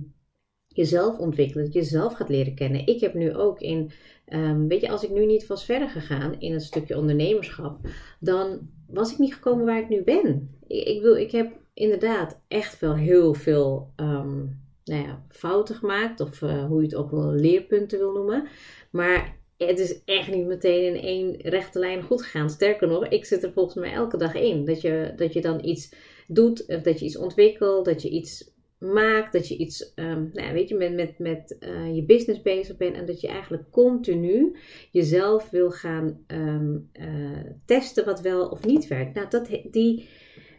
jezelf 0.69 1.19
ontwikkelen, 1.19 1.65
dat 1.65 1.73
je 1.73 1.79
jezelf 1.79 2.15
gaat 2.15 2.29
leren 2.29 2.55
kennen. 2.55 2.87
Ik 2.87 3.01
heb 3.01 3.15
nu 3.15 3.35
ook 3.35 3.61
in, 3.61 3.91
um, 4.29 4.69
weet 4.69 4.81
je, 4.81 4.91
als 4.91 5.05
ik 5.05 5.11
nu 5.11 5.27
niet 5.27 5.47
was 5.47 5.65
verder 5.65 5.89
gegaan 5.89 6.41
in 6.41 6.53
het 6.53 6.63
stukje 6.63 6.99
ondernemerschap, 6.99 7.79
dan 8.21 8.71
was 8.89 9.13
ik 9.13 9.19
niet 9.19 9.35
gekomen 9.35 9.65
waar 9.65 9.81
ik 9.81 9.89
nu 9.89 10.03
ben. 10.03 10.59
Ik, 10.67 10.87
ik 10.87 11.05
ik 11.05 11.33
heb 11.33 11.61
inderdaad 11.75 12.41
echt 12.49 12.81
wel 12.81 12.95
heel 12.95 13.35
veel 13.35 13.93
um, 13.97 14.61
nou 14.85 15.03
ja, 15.03 15.25
fouten 15.29 15.75
gemaakt, 15.75 16.21
of 16.21 16.41
uh, 16.41 16.65
hoe 16.65 16.81
je 16.81 16.87
het 16.87 16.95
ook 16.95 17.11
wel 17.11 17.33
leerpunten 17.33 17.99
wil 17.99 18.13
noemen. 18.13 18.49
Maar 18.91 19.37
het 19.67 19.79
is 19.79 20.05
echt 20.05 20.35
niet 20.35 20.47
meteen 20.47 20.95
in 20.95 21.03
één 21.03 21.37
rechte 21.41 21.79
lijn 21.79 22.03
goed 22.03 22.23
gegaan. 22.23 22.51
Sterker 22.51 22.89
nog, 22.89 23.07
ik 23.07 23.25
zit 23.25 23.43
er 23.43 23.53
volgens 23.53 23.75
mij 23.75 23.93
elke 23.93 24.17
dag 24.17 24.35
in. 24.35 24.65
Dat 24.65 24.81
je, 24.81 25.13
dat 25.17 25.33
je 25.33 25.41
dan 25.41 25.65
iets 25.65 25.95
doet, 26.27 26.67
of 26.67 26.83
dat 26.83 26.99
je 26.99 27.05
iets 27.05 27.19
ontwikkelt, 27.19 27.85
dat 27.85 28.03
je 28.03 28.09
iets 28.09 28.51
maakt, 28.79 29.33
dat 29.33 29.49
je 29.49 29.57
iets, 29.57 29.93
um, 29.95 30.31
nou, 30.33 30.53
weet 30.53 30.69
je, 30.69 30.75
met, 30.75 30.95
met, 30.95 31.19
met 31.19 31.57
uh, 31.61 31.95
je 31.95 32.05
business 32.05 32.43
bezig 32.43 32.77
bent 32.77 32.97
en 32.97 33.07
dat 33.07 33.21
je 33.21 33.29
eigenlijk 33.29 33.71
continu 33.71 34.57
jezelf 34.91 35.51
wil 35.51 35.71
gaan 35.71 36.25
um, 36.27 36.91
uh, 37.01 37.51
testen 37.65 38.05
wat 38.05 38.21
wel 38.21 38.49
of 38.49 38.65
niet 38.65 38.89
werkt. 38.89 39.15
Nou, 39.15 39.29
dat, 39.29 39.49
die, 39.71 40.09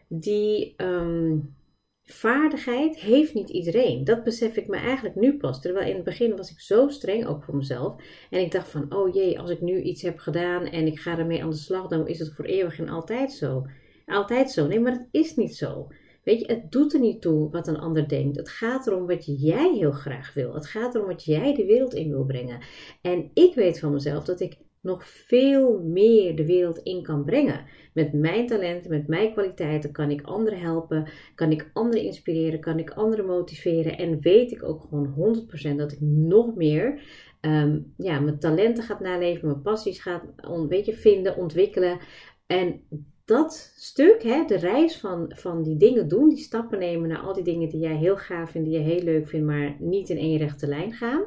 die 0.08 0.74
um, 0.78 1.56
vaardigheid 2.06 3.00
heeft 3.00 3.34
niet 3.34 3.50
iedereen. 3.50 4.04
Dat 4.04 4.24
besef 4.24 4.56
ik 4.56 4.68
me 4.68 4.78
eigenlijk 4.78 5.16
nu 5.16 5.38
pas. 5.38 5.62
Terwijl 5.62 5.88
in 5.88 5.96
het 5.96 6.04
begin 6.04 6.36
was 6.36 6.52
ik 6.52 6.60
zo 6.60 6.88
streng 6.88 7.26
ook 7.26 7.44
voor 7.44 7.56
mezelf. 7.56 7.96
En 8.30 8.40
ik 8.40 8.52
dacht 8.52 8.70
van, 8.70 8.96
oh 8.96 9.14
jee, 9.14 9.40
als 9.40 9.50
ik 9.50 9.62
nu 9.62 9.82
iets 9.82 10.02
heb 10.02 10.20
gedaan 10.20 10.66
en 10.66 10.88
ik 10.88 11.00
ga 11.00 11.18
ermee 11.18 11.44
aan 11.44 11.50
de 11.50 11.56
slag, 11.56 11.88
dan 11.88 12.08
is 12.08 12.20
het 12.20 12.34
voor 12.36 12.46
eeuwig 12.46 12.80
en 12.80 12.90
altijd 12.90 13.32
zo. 13.32 13.66
Altijd 14.06 14.52
zo. 14.52 14.68
Nee, 14.68 14.80
maar 14.80 14.92
dat 14.92 15.08
is 15.12 15.36
niet 15.36 15.56
zo. 15.56 15.88
Weet 16.24 16.40
je, 16.40 16.46
het 16.46 16.72
doet 16.72 16.94
er 16.94 17.00
niet 17.00 17.22
toe 17.22 17.50
wat 17.50 17.68
een 17.68 17.80
ander 17.80 18.08
denkt. 18.08 18.38
Het 18.38 18.50
gaat 18.50 18.88
erom 18.88 19.08
wat 19.08 19.26
jij 19.42 19.74
heel 19.74 19.92
graag 19.92 20.34
wil. 20.34 20.54
Het 20.54 20.66
gaat 20.66 20.96
erom 20.96 21.08
wat 21.08 21.24
jij 21.24 21.54
de 21.54 21.66
wereld 21.66 21.94
in 21.94 22.10
wil 22.10 22.26
brengen. 22.26 22.60
En 23.02 23.32
ik 23.34 23.56
weet 23.56 23.80
van 23.80 23.92
mezelf 23.92 24.24
dat 24.24 24.40
ik 24.40 24.58
nog 24.84 25.08
veel 25.08 25.80
meer 25.84 26.36
de 26.36 26.46
wereld 26.46 26.78
in 26.78 27.04
kan 27.04 27.24
brengen. 27.26 27.66
Met 27.94 28.14
mijn 28.14 28.48
talenten, 28.48 28.90
met 28.90 29.08
mijn 29.08 29.32
kwaliteiten 29.32 29.92
kan 29.92 30.12
ik 30.12 30.22
anderen 30.22 30.60
helpen, 30.60 31.10
kan 31.36 31.52
ik 31.52 31.70
anderen 31.74 32.04
inspireren, 32.04 32.60
kan 32.60 32.80
ik 32.80 32.90
anderen 32.90 33.26
motiveren 33.26 33.98
en 33.98 34.20
weet 34.20 34.52
ik 34.52 34.64
ook 34.64 34.82
gewoon 34.82 35.46
100% 35.74 35.76
dat 35.76 35.92
ik 35.92 36.02
nog 36.02 36.56
meer 36.56 37.02
um, 37.42 37.94
ja, 37.98 38.20
mijn 38.20 38.40
talenten 38.40 38.84
gaat 38.84 39.00
naleven, 39.00 39.48
mijn 39.48 39.62
passies 39.62 40.00
gaat 40.02 40.24
vinden, 40.86 41.38
ontwikkelen. 41.38 42.00
En 42.48 42.82
dat 43.26 43.74
stuk, 43.76 44.24
hè, 44.24 44.46
de 44.46 44.58
reis 44.58 44.98
van, 44.98 45.32
van 45.36 45.64
die 45.64 45.78
dingen 45.78 46.08
doen, 46.08 46.30
die 46.30 46.38
stappen 46.38 46.80
nemen 46.80 47.10
naar 47.10 47.22
al 47.22 47.34
die 47.34 47.44
dingen 47.44 47.70
die 47.70 47.80
jij 47.80 47.96
heel 47.96 48.18
gaaf 48.18 48.52
vindt, 48.52 48.70
die 48.70 48.78
je 48.78 48.84
heel 48.84 49.04
leuk 49.04 49.28
vindt, 49.28 49.46
maar 49.46 49.76
niet 49.80 50.10
in 50.10 50.18
één 50.18 50.38
rechte 50.38 50.68
lijn 50.68 50.94
gaan 50.94 51.24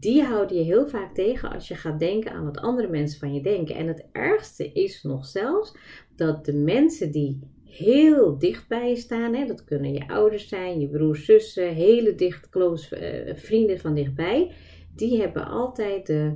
die 0.00 0.22
houden 0.22 0.56
je 0.56 0.62
heel 0.62 0.86
vaak 0.86 1.14
tegen 1.14 1.52
als 1.52 1.68
je 1.68 1.74
gaat 1.74 1.98
denken 1.98 2.32
aan 2.32 2.44
wat 2.44 2.58
andere 2.58 2.88
mensen 2.88 3.18
van 3.18 3.34
je 3.34 3.42
denken. 3.42 3.74
En 3.74 3.86
het 3.86 4.06
ergste 4.12 4.72
is 4.72 5.02
nog 5.02 5.26
zelfs 5.26 5.76
dat 6.16 6.44
de 6.44 6.54
mensen 6.54 7.10
die 7.10 7.40
heel 7.64 8.38
dicht 8.38 8.68
bij 8.68 8.88
je 8.88 8.96
staan, 8.96 9.34
hè, 9.34 9.46
dat 9.46 9.64
kunnen 9.64 9.92
je 9.92 10.08
ouders 10.08 10.48
zijn, 10.48 10.80
je 10.80 10.88
broers, 10.88 11.24
zussen, 11.24 11.74
hele 11.74 12.14
dicht, 12.14 12.48
close 12.48 13.26
uh, 13.26 13.34
vrienden 13.36 13.78
van 13.78 13.94
dichtbij, 13.94 14.52
die 14.96 15.20
hebben 15.20 15.46
altijd 15.46 16.06
de, 16.06 16.32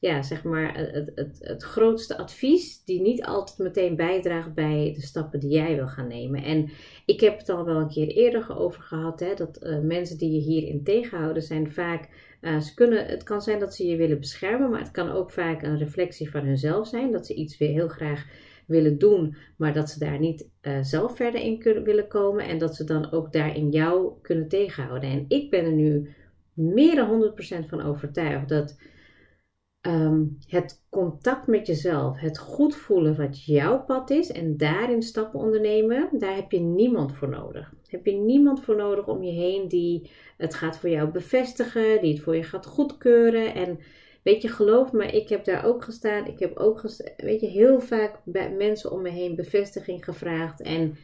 ja, 0.00 0.22
zeg 0.22 0.44
maar 0.44 0.78
het, 0.78 1.12
het, 1.14 1.38
het 1.40 1.62
grootste 1.62 2.16
advies, 2.16 2.84
die 2.84 3.00
niet 3.00 3.24
altijd 3.24 3.58
meteen 3.58 3.96
bijdraagt 3.96 4.54
bij 4.54 4.92
de 4.94 5.02
stappen 5.02 5.40
die 5.40 5.50
jij 5.50 5.76
wil 5.76 5.88
gaan 5.88 6.08
nemen. 6.08 6.42
En 6.42 6.70
ik 7.06 7.20
heb 7.20 7.38
het 7.38 7.48
al 7.48 7.64
wel 7.64 7.76
een 7.76 7.88
keer 7.88 8.08
eerder 8.08 8.58
over 8.58 8.82
gehad, 8.82 9.20
hè, 9.20 9.34
dat 9.34 9.58
uh, 9.62 9.78
mensen 9.78 10.18
die 10.18 10.32
je 10.32 10.40
hierin 10.40 10.84
tegenhouden 10.84 11.42
zijn 11.42 11.72
vaak 11.72 12.08
uh, 12.40 12.60
ze 12.60 12.74
kunnen, 12.74 13.06
het 13.06 13.22
kan 13.22 13.42
zijn 13.42 13.58
dat 13.58 13.74
ze 13.74 13.86
je 13.86 13.96
willen 13.96 14.18
beschermen, 14.18 14.70
maar 14.70 14.80
het 14.80 14.90
kan 14.90 15.10
ook 15.10 15.30
vaak 15.30 15.62
een 15.62 15.78
reflectie 15.78 16.30
van 16.30 16.44
hunzelf 16.44 16.88
zijn. 16.88 17.12
Dat 17.12 17.26
ze 17.26 17.34
iets 17.34 17.58
weer 17.58 17.70
heel 17.70 17.88
graag 17.88 18.26
willen 18.66 18.98
doen, 18.98 19.36
maar 19.56 19.72
dat 19.72 19.90
ze 19.90 19.98
daar 19.98 20.18
niet 20.18 20.48
uh, 20.62 20.78
zelf 20.82 21.16
verder 21.16 21.40
in 21.40 21.58
kunnen, 21.58 21.84
willen 21.84 22.08
komen. 22.08 22.44
En 22.44 22.58
dat 22.58 22.76
ze 22.76 22.84
dan 22.84 23.12
ook 23.12 23.32
daarin 23.32 23.70
jou 23.70 24.12
kunnen 24.22 24.48
tegenhouden. 24.48 25.10
En 25.10 25.24
ik 25.28 25.50
ben 25.50 25.64
er 25.64 25.72
nu 25.72 26.14
meer 26.52 26.94
dan 26.94 27.32
100% 27.64 27.68
van 27.68 27.82
overtuigd 27.82 28.48
dat 28.48 28.78
um, 29.82 30.38
het 30.46 30.82
contact 30.88 31.46
met 31.46 31.66
jezelf, 31.66 32.18
het 32.18 32.38
goed 32.38 32.76
voelen 32.76 33.16
wat 33.16 33.44
jouw 33.44 33.84
pad 33.84 34.10
is 34.10 34.32
en 34.32 34.56
daarin 34.56 35.02
stappen 35.02 35.40
ondernemen, 35.40 36.08
daar 36.12 36.34
heb 36.34 36.52
je 36.52 36.60
niemand 36.60 37.14
voor 37.14 37.28
nodig. 37.28 37.72
Heb 37.86 38.06
je 38.06 38.12
niemand 38.12 38.60
voor 38.64 38.76
nodig 38.76 39.06
om 39.06 39.22
je 39.22 39.32
heen 39.32 39.68
die 39.68 40.10
het 40.36 40.54
gaat 40.54 40.78
voor 40.78 40.88
jou 40.88 41.10
bevestigen, 41.10 42.00
die 42.00 42.12
het 42.12 42.22
voor 42.22 42.36
je 42.36 42.42
gaat 42.42 42.66
goedkeuren. 42.66 43.54
En 43.54 43.78
weet 44.22 44.42
je, 44.42 44.48
geloof 44.48 44.92
me, 44.92 45.06
ik 45.06 45.28
heb 45.28 45.44
daar 45.44 45.64
ook 45.64 45.84
gestaan. 45.84 46.26
Ik 46.26 46.38
heb 46.38 46.56
ook, 46.56 46.82
weet 47.16 47.40
je, 47.40 47.46
heel 47.46 47.80
vaak 47.80 48.20
bij 48.24 48.50
mensen 48.50 48.90
om 48.90 49.02
me 49.02 49.10
heen 49.10 49.34
bevestiging 49.34 50.04
gevraagd. 50.04 50.60
En 50.62 50.96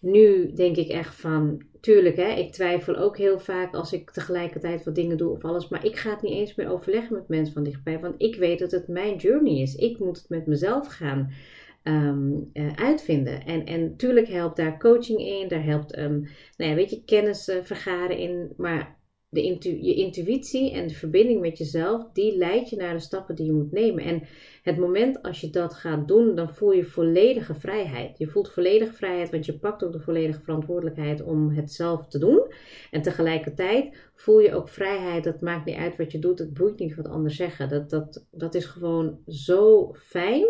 nu 0.00 0.52
denk 0.52 0.76
ik 0.76 0.88
echt 0.88 1.14
van, 1.14 1.62
tuurlijk, 1.80 2.16
hè, 2.16 2.28
ik 2.28 2.52
twijfel 2.52 2.96
ook 2.96 3.16
heel 3.16 3.38
vaak 3.38 3.74
als 3.74 3.92
ik 3.92 4.10
tegelijkertijd 4.10 4.84
wat 4.84 4.94
dingen 4.94 5.16
doe 5.16 5.30
of 5.30 5.44
alles. 5.44 5.68
Maar 5.68 5.84
ik 5.84 5.96
ga 5.96 6.10
het 6.10 6.22
niet 6.22 6.32
eens 6.32 6.54
meer 6.54 6.70
overleggen 6.70 7.14
met 7.14 7.28
mensen 7.28 7.54
van 7.54 7.62
dichtbij. 7.62 8.00
Want 8.00 8.14
ik 8.18 8.34
weet 8.34 8.58
dat 8.58 8.70
het 8.70 8.88
mijn 8.88 9.16
journey 9.16 9.60
is. 9.60 9.74
Ik 9.74 9.98
moet 9.98 10.18
het 10.18 10.28
met 10.28 10.46
mezelf 10.46 10.86
gaan 10.86 11.32
um, 11.84 12.50
uh, 12.52 12.72
uitvinden. 12.74 13.44
En, 13.44 13.64
en 13.64 13.96
tuurlijk 13.96 14.28
helpt 14.28 14.56
daar 14.56 14.78
coaching 14.78 15.20
in. 15.20 15.48
Daar 15.48 15.64
helpt, 15.64 15.98
um, 15.98 16.28
nou 16.56 16.70
ja, 16.70 16.74
weet 16.74 16.90
je, 16.90 17.04
kennis 17.04 17.48
uh, 17.48 17.56
vergaren 17.62 18.18
in. 18.18 18.52
Maar 18.56 18.98
de 19.30 19.42
je 19.86 19.94
intuïtie 19.94 20.72
en 20.72 20.86
de 20.86 20.94
verbinding 20.94 21.40
met 21.40 21.58
jezelf, 21.58 22.12
die 22.12 22.36
leidt 22.36 22.70
je 22.70 22.76
naar 22.76 22.94
de 22.94 23.00
stappen 23.00 23.34
die 23.34 23.46
je 23.46 23.52
moet 23.52 23.72
nemen. 23.72 24.04
En 24.04 24.22
het 24.62 24.76
moment 24.76 25.22
als 25.22 25.40
je 25.40 25.50
dat 25.50 25.74
gaat 25.74 26.08
doen, 26.08 26.34
dan 26.34 26.54
voel 26.54 26.72
je 26.72 26.84
volledige 26.84 27.54
vrijheid. 27.54 28.18
Je 28.18 28.26
voelt 28.26 28.50
volledige 28.50 28.92
vrijheid, 28.92 29.30
want 29.30 29.46
je 29.46 29.58
pakt 29.58 29.84
ook 29.84 29.92
de 29.92 30.00
volledige 30.00 30.40
verantwoordelijkheid 30.40 31.22
om 31.22 31.50
het 31.50 31.72
zelf 31.72 32.06
te 32.06 32.18
doen. 32.18 32.52
En 32.90 33.02
tegelijkertijd 33.02 34.10
voel 34.14 34.40
je 34.40 34.54
ook 34.54 34.68
vrijheid. 34.68 35.24
Dat 35.24 35.40
maakt 35.40 35.64
niet 35.64 35.76
uit 35.76 35.96
wat 35.96 36.12
je 36.12 36.18
doet, 36.18 36.38
het 36.38 36.54
boeit 36.54 36.78
niet 36.78 36.94
wat 36.94 37.08
anderen 37.08 37.36
zeggen. 37.36 37.68
Dat, 37.68 37.90
dat, 37.90 38.26
dat 38.30 38.54
is 38.54 38.64
gewoon 38.64 39.18
zo 39.26 39.92
fijn 39.94 40.44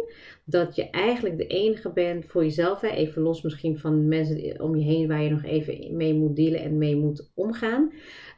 dat 0.44 0.76
je 0.76 0.90
eigenlijk 0.90 1.38
de 1.38 1.46
enige 1.46 1.92
bent 1.92 2.26
voor 2.26 2.42
jezelf. 2.42 2.80
Hè? 2.80 2.88
Even 2.88 3.22
los 3.22 3.42
misschien 3.42 3.78
van 3.78 4.08
mensen 4.08 4.60
om 4.60 4.76
je 4.76 4.84
heen 4.84 5.08
waar 5.08 5.22
je 5.22 5.30
nog 5.30 5.44
even 5.44 5.96
mee 5.96 6.14
moet 6.14 6.36
dealen 6.36 6.60
en 6.60 6.78
mee 6.78 6.96
moet 6.96 7.30
omgaan. 7.34 7.92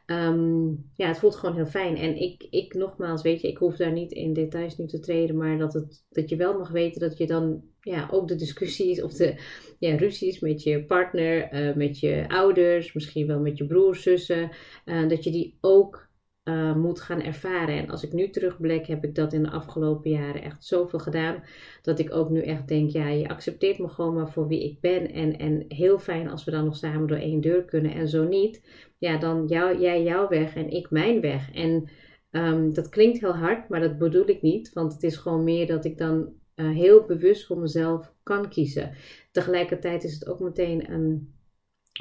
Um, 0.05 0.89
ja, 0.95 1.07
het 1.07 1.17
voelt 1.17 1.35
gewoon 1.35 1.55
heel 1.55 1.65
fijn. 1.65 1.97
En 1.97 2.21
ik, 2.21 2.47
ik 2.49 2.73
nogmaals, 2.73 3.21
weet 3.21 3.41
je, 3.41 3.47
ik 3.47 3.57
hoef 3.57 3.75
daar 3.75 3.91
niet 3.91 4.11
in 4.11 4.33
details 4.33 4.77
nu 4.77 4.85
te 4.85 4.99
treden, 4.99 5.37
maar 5.37 5.57
dat, 5.57 5.73
het, 5.73 6.05
dat 6.09 6.29
je 6.29 6.35
wel 6.35 6.57
mag 6.57 6.69
weten 6.69 7.01
dat 7.01 7.17
je 7.17 7.27
dan 7.27 7.63
ja, 7.81 8.07
ook 8.11 8.27
de 8.27 8.35
discussies 8.35 9.01
of 9.01 9.13
de 9.13 9.35
ja, 9.79 9.95
ruzies 9.95 10.39
met 10.39 10.63
je 10.63 10.85
partner, 10.85 11.53
uh, 11.53 11.75
met 11.75 11.99
je 11.99 12.25
ouders, 12.27 12.93
misschien 12.93 13.27
wel 13.27 13.39
met 13.39 13.57
je 13.57 13.65
broers, 13.65 14.01
zussen, 14.01 14.51
uh, 14.85 15.07
dat 15.09 15.23
je 15.23 15.31
die 15.31 15.57
ook 15.61 16.07
uh, 16.43 16.75
moet 16.75 17.01
gaan 17.01 17.21
ervaren. 17.21 17.77
En 17.77 17.89
als 17.89 18.03
ik 18.03 18.13
nu 18.13 18.29
terugblik, 18.29 18.85
heb 18.85 19.03
ik 19.03 19.15
dat 19.15 19.33
in 19.33 19.43
de 19.43 19.49
afgelopen 19.49 20.11
jaren 20.11 20.41
echt 20.41 20.65
zoveel 20.65 20.99
gedaan. 20.99 21.43
Dat 21.81 21.99
ik 21.99 22.13
ook 22.13 22.29
nu 22.29 22.41
echt 22.41 22.67
denk, 22.67 22.89
ja, 22.89 23.07
je 23.07 23.29
accepteert 23.29 23.79
me 23.79 23.87
gewoon 23.87 24.13
maar 24.13 24.29
voor 24.29 24.47
wie 24.47 24.63
ik 24.63 24.79
ben. 24.79 25.11
En, 25.11 25.37
en 25.37 25.65
heel 25.67 25.99
fijn 25.99 26.29
als 26.29 26.43
we 26.43 26.51
dan 26.51 26.65
nog 26.65 26.75
samen 26.75 27.07
door 27.07 27.17
één 27.17 27.41
deur 27.41 27.65
kunnen. 27.65 27.93
En 27.93 28.07
zo 28.07 28.27
niet, 28.27 28.61
ja, 28.97 29.17
dan 29.17 29.45
jij 29.47 30.03
jouw 30.03 30.27
weg 30.27 30.55
en 30.55 30.69
ik 30.69 30.89
mijn 30.89 31.21
weg. 31.21 31.51
En 31.53 31.89
um, 32.31 32.73
dat 32.73 32.89
klinkt 32.89 33.19
heel 33.19 33.35
hard, 33.35 33.69
maar 33.69 33.81
dat 33.81 33.97
bedoel 33.97 34.29
ik 34.29 34.41
niet. 34.41 34.73
Want 34.73 34.93
het 34.93 35.03
is 35.03 35.17
gewoon 35.17 35.43
meer 35.43 35.67
dat 35.67 35.85
ik 35.85 35.97
dan 35.97 36.33
uh, 36.55 36.69
heel 36.69 37.05
bewust 37.05 37.45
voor 37.45 37.57
mezelf 37.57 38.13
kan 38.23 38.49
kiezen. 38.49 38.91
Tegelijkertijd 39.31 40.03
is 40.03 40.13
het 40.13 40.27
ook 40.27 40.39
meteen 40.39 40.91
een 40.91 41.33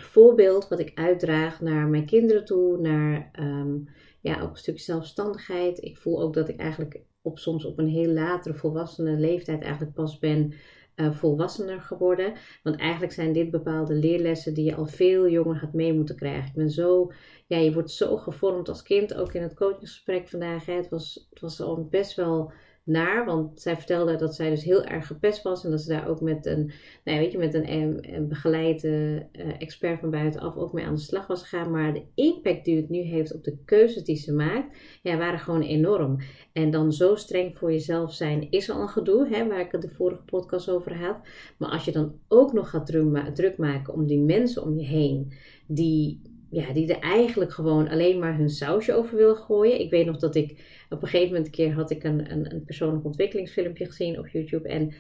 voorbeeld 0.03 0.69
wat 0.69 0.79
ik 0.79 0.93
uitdraag 0.95 1.61
naar 1.61 1.87
mijn 1.87 2.07
kinderen 2.07 2.45
toe, 2.45 2.81
naar... 2.81 3.31
Um, 3.41 3.89
ja, 4.23 4.41
ook 4.41 4.51
een 4.51 4.57
stukje 4.57 4.83
zelfstandigheid. 4.83 5.83
Ik 5.83 5.99
voel 5.99 6.23
ook 6.23 6.35
dat 6.35 6.49
ik 6.49 6.59
eigenlijk 6.59 7.01
op, 7.23 7.39
soms 7.39 7.65
op 7.65 7.79
een 7.79 7.89
heel 7.89 8.13
latere 8.13 8.55
volwassene 8.55 9.17
leeftijd 9.17 9.63
eigenlijk 9.63 9.95
pas 9.95 10.19
ben 10.19 10.55
uh, 10.97 11.13
volwassener 11.13 11.81
geworden. 11.81 12.33
Want 12.63 12.77
eigenlijk 12.77 13.13
zijn 13.13 13.33
dit 13.33 13.51
bepaalde 13.51 13.95
leerlessen 13.95 14.55
die 14.55 14.65
je 14.65 14.75
al 14.75 14.87
veel 14.87 15.29
jonger 15.29 15.59
had 15.59 15.73
mee 15.73 15.93
moeten 15.93 16.17
krijgen. 16.17 16.49
Ik 16.49 16.55
ben 16.55 16.71
zo, 16.71 17.13
ja, 17.47 17.57
je 17.57 17.73
wordt 17.73 17.91
zo 17.91 18.17
gevormd 18.17 18.69
als 18.69 18.83
kind, 18.83 19.15
ook 19.15 19.33
in 19.33 19.43
het 19.43 19.55
coachingsgesprek 19.55 20.29
vandaag. 20.29 20.67
Het, 20.67 20.89
was, 20.89 21.27
het 21.31 21.41
was 21.41 21.61
al 21.61 21.87
best 21.91 22.15
wel 22.15 22.53
naar. 22.85 23.25
Want 23.25 23.61
zij 23.61 23.77
vertelde 23.77 24.17
dat 24.17 24.35
zij 24.35 24.51
dus 24.51 24.65
heel 24.65 24.85
erg 24.85 25.07
gepest 25.07 25.43
was. 25.43 25.65
En 25.65 25.71
dat 25.71 25.81
ze 25.81 25.89
daar 25.89 26.09
ook 26.09 26.21
met 26.21 26.47
een, 26.47 26.73
nou 27.05 27.19
weet 27.19 27.33
je, 27.33 27.39
met 27.39 27.55
een, 27.55 27.73
een 28.15 28.29
begeleide 28.29 29.27
uh, 29.33 29.47
expert 29.59 30.01
van 30.01 30.11
buitenaf 30.11 30.57
ook 30.57 30.73
mee 30.73 30.85
aan 30.85 30.95
de 30.95 31.01
slag 31.01 31.27
was 31.27 31.43
gegaan. 31.43 31.71
Maar 31.71 31.95
de 31.95 32.05
impact 32.15 32.65
die 32.65 32.77
het 32.77 32.89
nu 32.89 32.99
heeft 32.99 33.35
op 33.35 33.45
de 33.45 33.57
keuzes 33.65 34.05
die 34.05 34.17
ze 34.17 34.33
maakt, 34.33 34.77
ja, 35.03 35.17
waren 35.17 35.39
gewoon 35.39 35.63
enorm. 35.63 36.19
En 36.53 36.71
dan 36.71 36.93
zo 36.93 37.15
streng 37.15 37.57
voor 37.57 37.73
jezelf 37.73 38.13
zijn 38.13 38.51
is 38.51 38.71
al 38.71 38.81
een 38.81 38.89
gedoe, 38.89 39.29
hè, 39.29 39.49
waar 39.49 39.61
ik 39.61 39.73
het 39.73 39.83
de 39.83 39.89
vorige 39.89 40.23
podcast 40.23 40.69
over 40.69 40.97
had. 40.97 41.17
Maar 41.59 41.71
als 41.71 41.85
je 41.85 41.93
dan 41.93 42.19
ook 42.29 42.53
nog 42.53 42.71
gaat 42.71 42.87
druk 43.35 43.59
maken 43.59 43.95
om 43.95 44.07
die 44.07 44.21
mensen 44.21 44.63
om 44.63 44.79
je 44.79 44.85
heen, 44.85 45.33
die 45.67 46.32
ja, 46.53 46.73
die 46.73 46.95
er 46.95 47.01
eigenlijk 47.01 47.53
gewoon 47.53 47.89
alleen 47.89 48.19
maar 48.19 48.37
hun 48.37 48.51
sausje 48.51 48.95
over 48.95 49.17
wil 49.17 49.35
gooien. 49.35 49.81
Ik 49.81 49.91
weet 49.91 50.07
nog 50.07 50.17
dat 50.17 50.35
ik 50.35 50.51
op 50.91 51.03
een 51.03 51.09
gegeven 51.09 51.29
moment 51.29 51.47
een 51.47 51.53
keer 51.53 51.73
had 51.73 51.91
ik 51.91 52.05
een, 52.05 52.33
een, 52.33 52.53
een 52.53 52.65
persoonlijk 52.65 53.05
ontwikkelingsfilmpje 53.05 53.87
gezien 53.87 54.19
op 54.19 54.29
YouTube. 54.29 54.69
En 54.69 54.93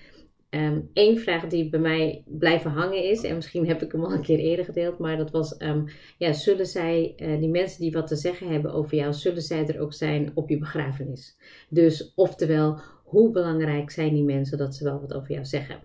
um, 0.50 0.90
één 0.92 1.18
vraag 1.18 1.46
die 1.46 1.68
bij 1.68 1.80
mij 1.80 2.22
blijven 2.26 2.70
hangen 2.70 3.04
is, 3.04 3.22
en 3.22 3.34
misschien 3.34 3.66
heb 3.66 3.82
ik 3.82 3.92
hem 3.92 4.04
al 4.04 4.12
een 4.12 4.22
keer 4.22 4.38
eerder 4.38 4.64
gedeeld, 4.64 4.98
maar 4.98 5.16
dat 5.16 5.30
was: 5.30 5.60
um, 5.60 5.84
ja, 6.18 6.32
zullen 6.32 6.66
zij, 6.66 7.14
uh, 7.16 7.38
die 7.38 7.48
mensen 7.48 7.80
die 7.80 7.92
wat 7.92 8.06
te 8.06 8.16
zeggen 8.16 8.48
hebben 8.48 8.72
over 8.72 8.96
jou, 8.96 9.12
zullen 9.12 9.42
zij 9.42 9.66
er 9.66 9.80
ook 9.80 9.92
zijn 9.92 10.30
op 10.34 10.48
je 10.48 10.58
begrafenis? 10.58 11.36
Dus 11.68 12.12
oftewel, 12.14 12.80
hoe 13.12 13.30
belangrijk 13.30 13.90
zijn 13.90 14.14
die 14.14 14.24
mensen 14.24 14.58
dat 14.58 14.74
ze 14.74 14.84
wel 14.84 15.00
wat 15.00 15.14
over 15.14 15.30
jou 15.32 15.44
zeggen? 15.44 15.76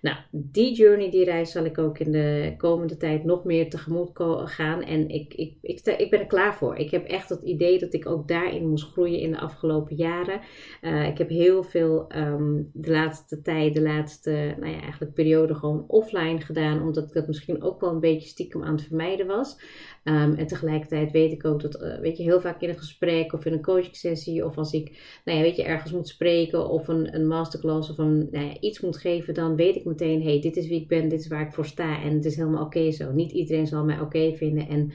Nou, 0.00 0.16
die 0.30 0.74
journey, 0.74 1.10
die 1.10 1.24
reis 1.24 1.50
zal 1.50 1.64
ik 1.64 1.78
ook 1.78 1.98
in 1.98 2.12
de 2.12 2.54
komende 2.56 2.96
tijd 2.96 3.24
nog 3.24 3.44
meer 3.44 3.70
tegemoet 3.70 4.10
gaan. 4.44 4.82
En 4.82 5.08
ik, 5.08 5.34
ik, 5.34 5.54
ik, 5.60 5.80
ik 5.80 6.10
ben 6.10 6.20
er 6.20 6.26
klaar 6.26 6.54
voor. 6.54 6.76
Ik 6.76 6.90
heb 6.90 7.06
echt 7.06 7.28
het 7.28 7.42
idee 7.42 7.78
dat 7.78 7.92
ik 7.92 8.06
ook 8.06 8.28
daarin 8.28 8.68
moest 8.68 8.92
groeien 8.92 9.20
in 9.20 9.30
de 9.30 9.38
afgelopen 9.38 9.96
jaren. 9.96 10.40
Uh, 10.82 11.06
ik 11.06 11.18
heb 11.18 11.28
heel 11.28 11.62
veel 11.62 12.06
um, 12.16 12.70
de 12.72 12.90
laatste 12.90 13.42
tijd, 13.42 13.74
de 13.74 13.82
laatste 13.82 14.54
nou 14.60 14.72
ja, 14.72 14.80
eigenlijk 14.80 15.14
periode 15.14 15.54
gewoon 15.54 15.84
offline 15.86 16.40
gedaan. 16.40 16.82
Omdat 16.82 17.04
ik 17.04 17.12
dat 17.12 17.26
misschien 17.26 17.62
ook 17.62 17.80
wel 17.80 17.90
een 17.90 18.00
beetje 18.00 18.28
stiekem 18.28 18.62
aan 18.62 18.74
het 18.74 18.84
vermijden 18.84 19.26
was. 19.26 19.56
Um, 20.04 20.34
en 20.34 20.46
tegelijkertijd 20.46 21.10
weet 21.10 21.32
ik 21.32 21.44
ook 21.44 21.62
dat, 21.62 21.82
uh, 21.82 21.98
weet 21.98 22.16
je, 22.16 22.22
heel 22.22 22.40
vaak 22.40 22.60
in 22.60 22.68
een 22.68 22.78
gesprek 22.78 23.32
of 23.32 23.44
in 23.44 23.52
een 23.52 23.62
coaching 23.62 23.96
sessie. 23.96 24.44
Of 24.44 24.58
als 24.58 24.72
ik, 24.72 25.18
nou 25.24 25.38
ja, 25.38 25.44
weet 25.44 25.56
je, 25.56 25.62
ergens 25.62 25.92
moet 25.92 26.08
spreken 26.08 26.68
of 26.76 26.88
een, 26.88 27.14
een 27.14 27.26
masterclass 27.26 27.90
of 27.90 27.98
een, 27.98 28.28
nou 28.30 28.44
ja, 28.44 28.60
iets 28.60 28.80
moet 28.80 28.96
geven. 28.96 29.34
Dan 29.34 29.56
weet 29.56 29.76
ik 29.76 29.84
meteen, 29.84 30.22
hey, 30.22 30.40
dit 30.40 30.56
is 30.56 30.68
wie 30.68 30.80
ik 30.80 30.88
ben, 30.88 31.08
dit 31.08 31.20
is 31.20 31.28
waar 31.28 31.46
ik 31.46 31.52
voor 31.52 31.66
sta 31.66 32.02
en 32.02 32.14
het 32.14 32.24
is 32.24 32.36
helemaal 32.36 32.64
oké 32.64 32.90
zo. 32.90 33.12
Niet 33.12 33.32
iedereen 33.32 33.66
zal 33.66 33.84
mij 33.84 34.00
oké 34.00 34.32
vinden 34.34 34.68
en 34.68 34.92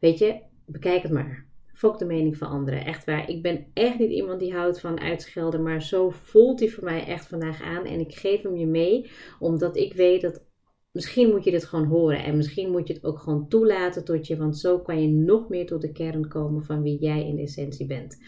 weet 0.00 0.18
je, 0.18 0.40
bekijk 0.66 1.02
het 1.02 1.12
maar. 1.12 1.46
Fok 1.74 1.98
de 1.98 2.04
mening 2.04 2.36
van 2.36 2.48
anderen. 2.48 2.84
Echt 2.84 3.04
waar. 3.04 3.30
Ik 3.30 3.42
ben 3.42 3.66
echt 3.74 3.98
niet 3.98 4.10
iemand 4.10 4.40
die 4.40 4.54
houdt 4.54 4.80
van 4.80 5.00
uitschelden, 5.00 5.62
maar 5.62 5.82
zo 5.82 6.10
voelt 6.10 6.60
hij 6.60 6.68
voor 6.68 6.84
mij 6.84 7.06
echt 7.06 7.26
vandaag 7.26 7.62
aan. 7.62 7.84
En 7.84 8.00
ik 8.00 8.14
geef 8.14 8.42
hem 8.42 8.56
je 8.56 8.66
mee, 8.66 9.10
omdat 9.38 9.76
ik 9.76 9.92
weet 9.92 10.20
dat 10.20 10.44
misschien 10.92 11.30
moet 11.30 11.44
je 11.44 11.50
dit 11.50 11.64
gewoon 11.64 11.86
horen. 11.86 12.24
En 12.24 12.36
misschien 12.36 12.70
moet 12.70 12.88
je 12.88 12.94
het 12.94 13.04
ook 13.04 13.18
gewoon 13.18 13.48
toelaten 13.48 14.04
tot 14.04 14.26
je, 14.26 14.36
want 14.36 14.58
zo 14.58 14.78
kan 14.78 15.02
je 15.02 15.08
nog 15.08 15.48
meer 15.48 15.66
tot 15.66 15.80
de 15.80 15.92
kern 15.92 16.28
komen 16.28 16.64
van 16.64 16.82
wie 16.82 16.98
jij 16.98 17.26
in 17.26 17.36
de 17.36 17.42
essentie 17.42 17.86
bent. 17.86 18.18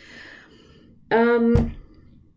Um, 1.09 1.73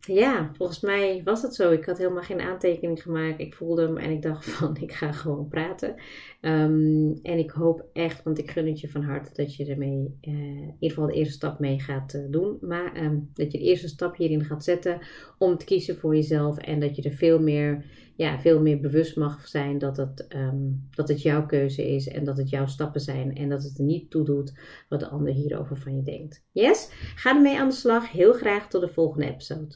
ja, 0.08 0.52
volgens 0.54 0.80
mij 0.80 1.22
was 1.24 1.42
het 1.42 1.56
zo. 1.56 1.72
Ik 1.72 1.86
had 1.86 1.98
helemaal 1.98 2.24
geen 2.24 2.42
aantekening 2.42 3.02
gemaakt. 3.02 3.40
Ik 3.40 3.54
voelde 3.54 3.82
hem 3.82 3.98
en 3.98 4.12
ik 4.12 4.22
dacht 4.22 4.46
van, 4.56 4.78
ik 4.78 4.92
ga 4.92 5.12
gewoon 5.12 5.48
praten. 5.48 5.96
Ehm, 6.42 7.12
en 7.22 7.38
ik 7.38 7.52
hoop 7.52 7.86
echt, 7.94 8.24
want 8.24 8.38
ik 8.38 8.52
gun 8.52 8.68
het 8.68 8.80
je 8.80 8.90
van 8.90 9.04
harte, 9.04 9.34
dat 9.34 9.56
je 9.56 9.66
ermee 9.66 10.18
uh, 10.22 10.34
in 10.34 10.76
ieder 10.80 10.98
geval 10.98 11.08
de 11.08 11.14
eerste 11.14 11.34
stap 11.34 11.60
mee 11.60 11.80
gaat 11.80 12.14
uh, 12.14 12.22
doen. 12.30 12.58
Maar 12.62 13.04
um, 13.04 13.30
dat 13.34 13.52
je 13.52 13.58
de 13.58 13.64
eerste 13.64 13.88
stap 13.88 14.16
hierin 14.16 14.44
gaat 14.44 14.64
zetten 14.64 15.00
om 15.38 15.58
te 15.58 15.66
kiezen 15.66 15.98
voor 15.98 16.16
jezelf. 16.16 16.58
En 16.58 16.80
dat 16.80 16.96
je 16.96 17.02
er 17.02 17.16
veel 17.16 17.40
meer, 17.40 17.86
ja, 18.16 18.40
veel 18.40 18.62
meer 18.62 18.80
bewust 18.80 19.16
mag 19.16 19.48
zijn 19.48 19.78
dat 19.78 19.98
het, 19.98 20.26
um, 20.36 20.88
dat 20.92 21.08
het 21.08 21.22
jouw 21.22 21.46
keuze 21.46 21.88
is. 21.96 22.08
En 22.08 22.24
dat 22.24 22.38
het 22.38 22.50
jouw 22.50 22.66
stappen 22.66 23.02
zijn. 23.02 23.36
En 23.36 23.50
dat 23.50 23.64
het 23.64 23.78
er 23.78 23.84
niet 23.84 24.10
toe 24.10 24.26
doet 24.26 24.54
wat 24.90 25.00
de 25.00 25.08
ander 25.08 25.34
hierover 25.34 25.78
van 25.78 25.96
je 25.96 26.04
denkt. 26.04 26.44
Yes? 26.52 26.90
Ga 27.16 27.36
ermee 27.36 27.60
aan 27.60 27.70
de 27.70 27.76
slag. 27.76 28.12
Heel 28.12 28.34
graag 28.34 28.70
tot 28.70 28.82
de 28.82 28.90
volgende 28.90 29.28
episode. 29.28 29.76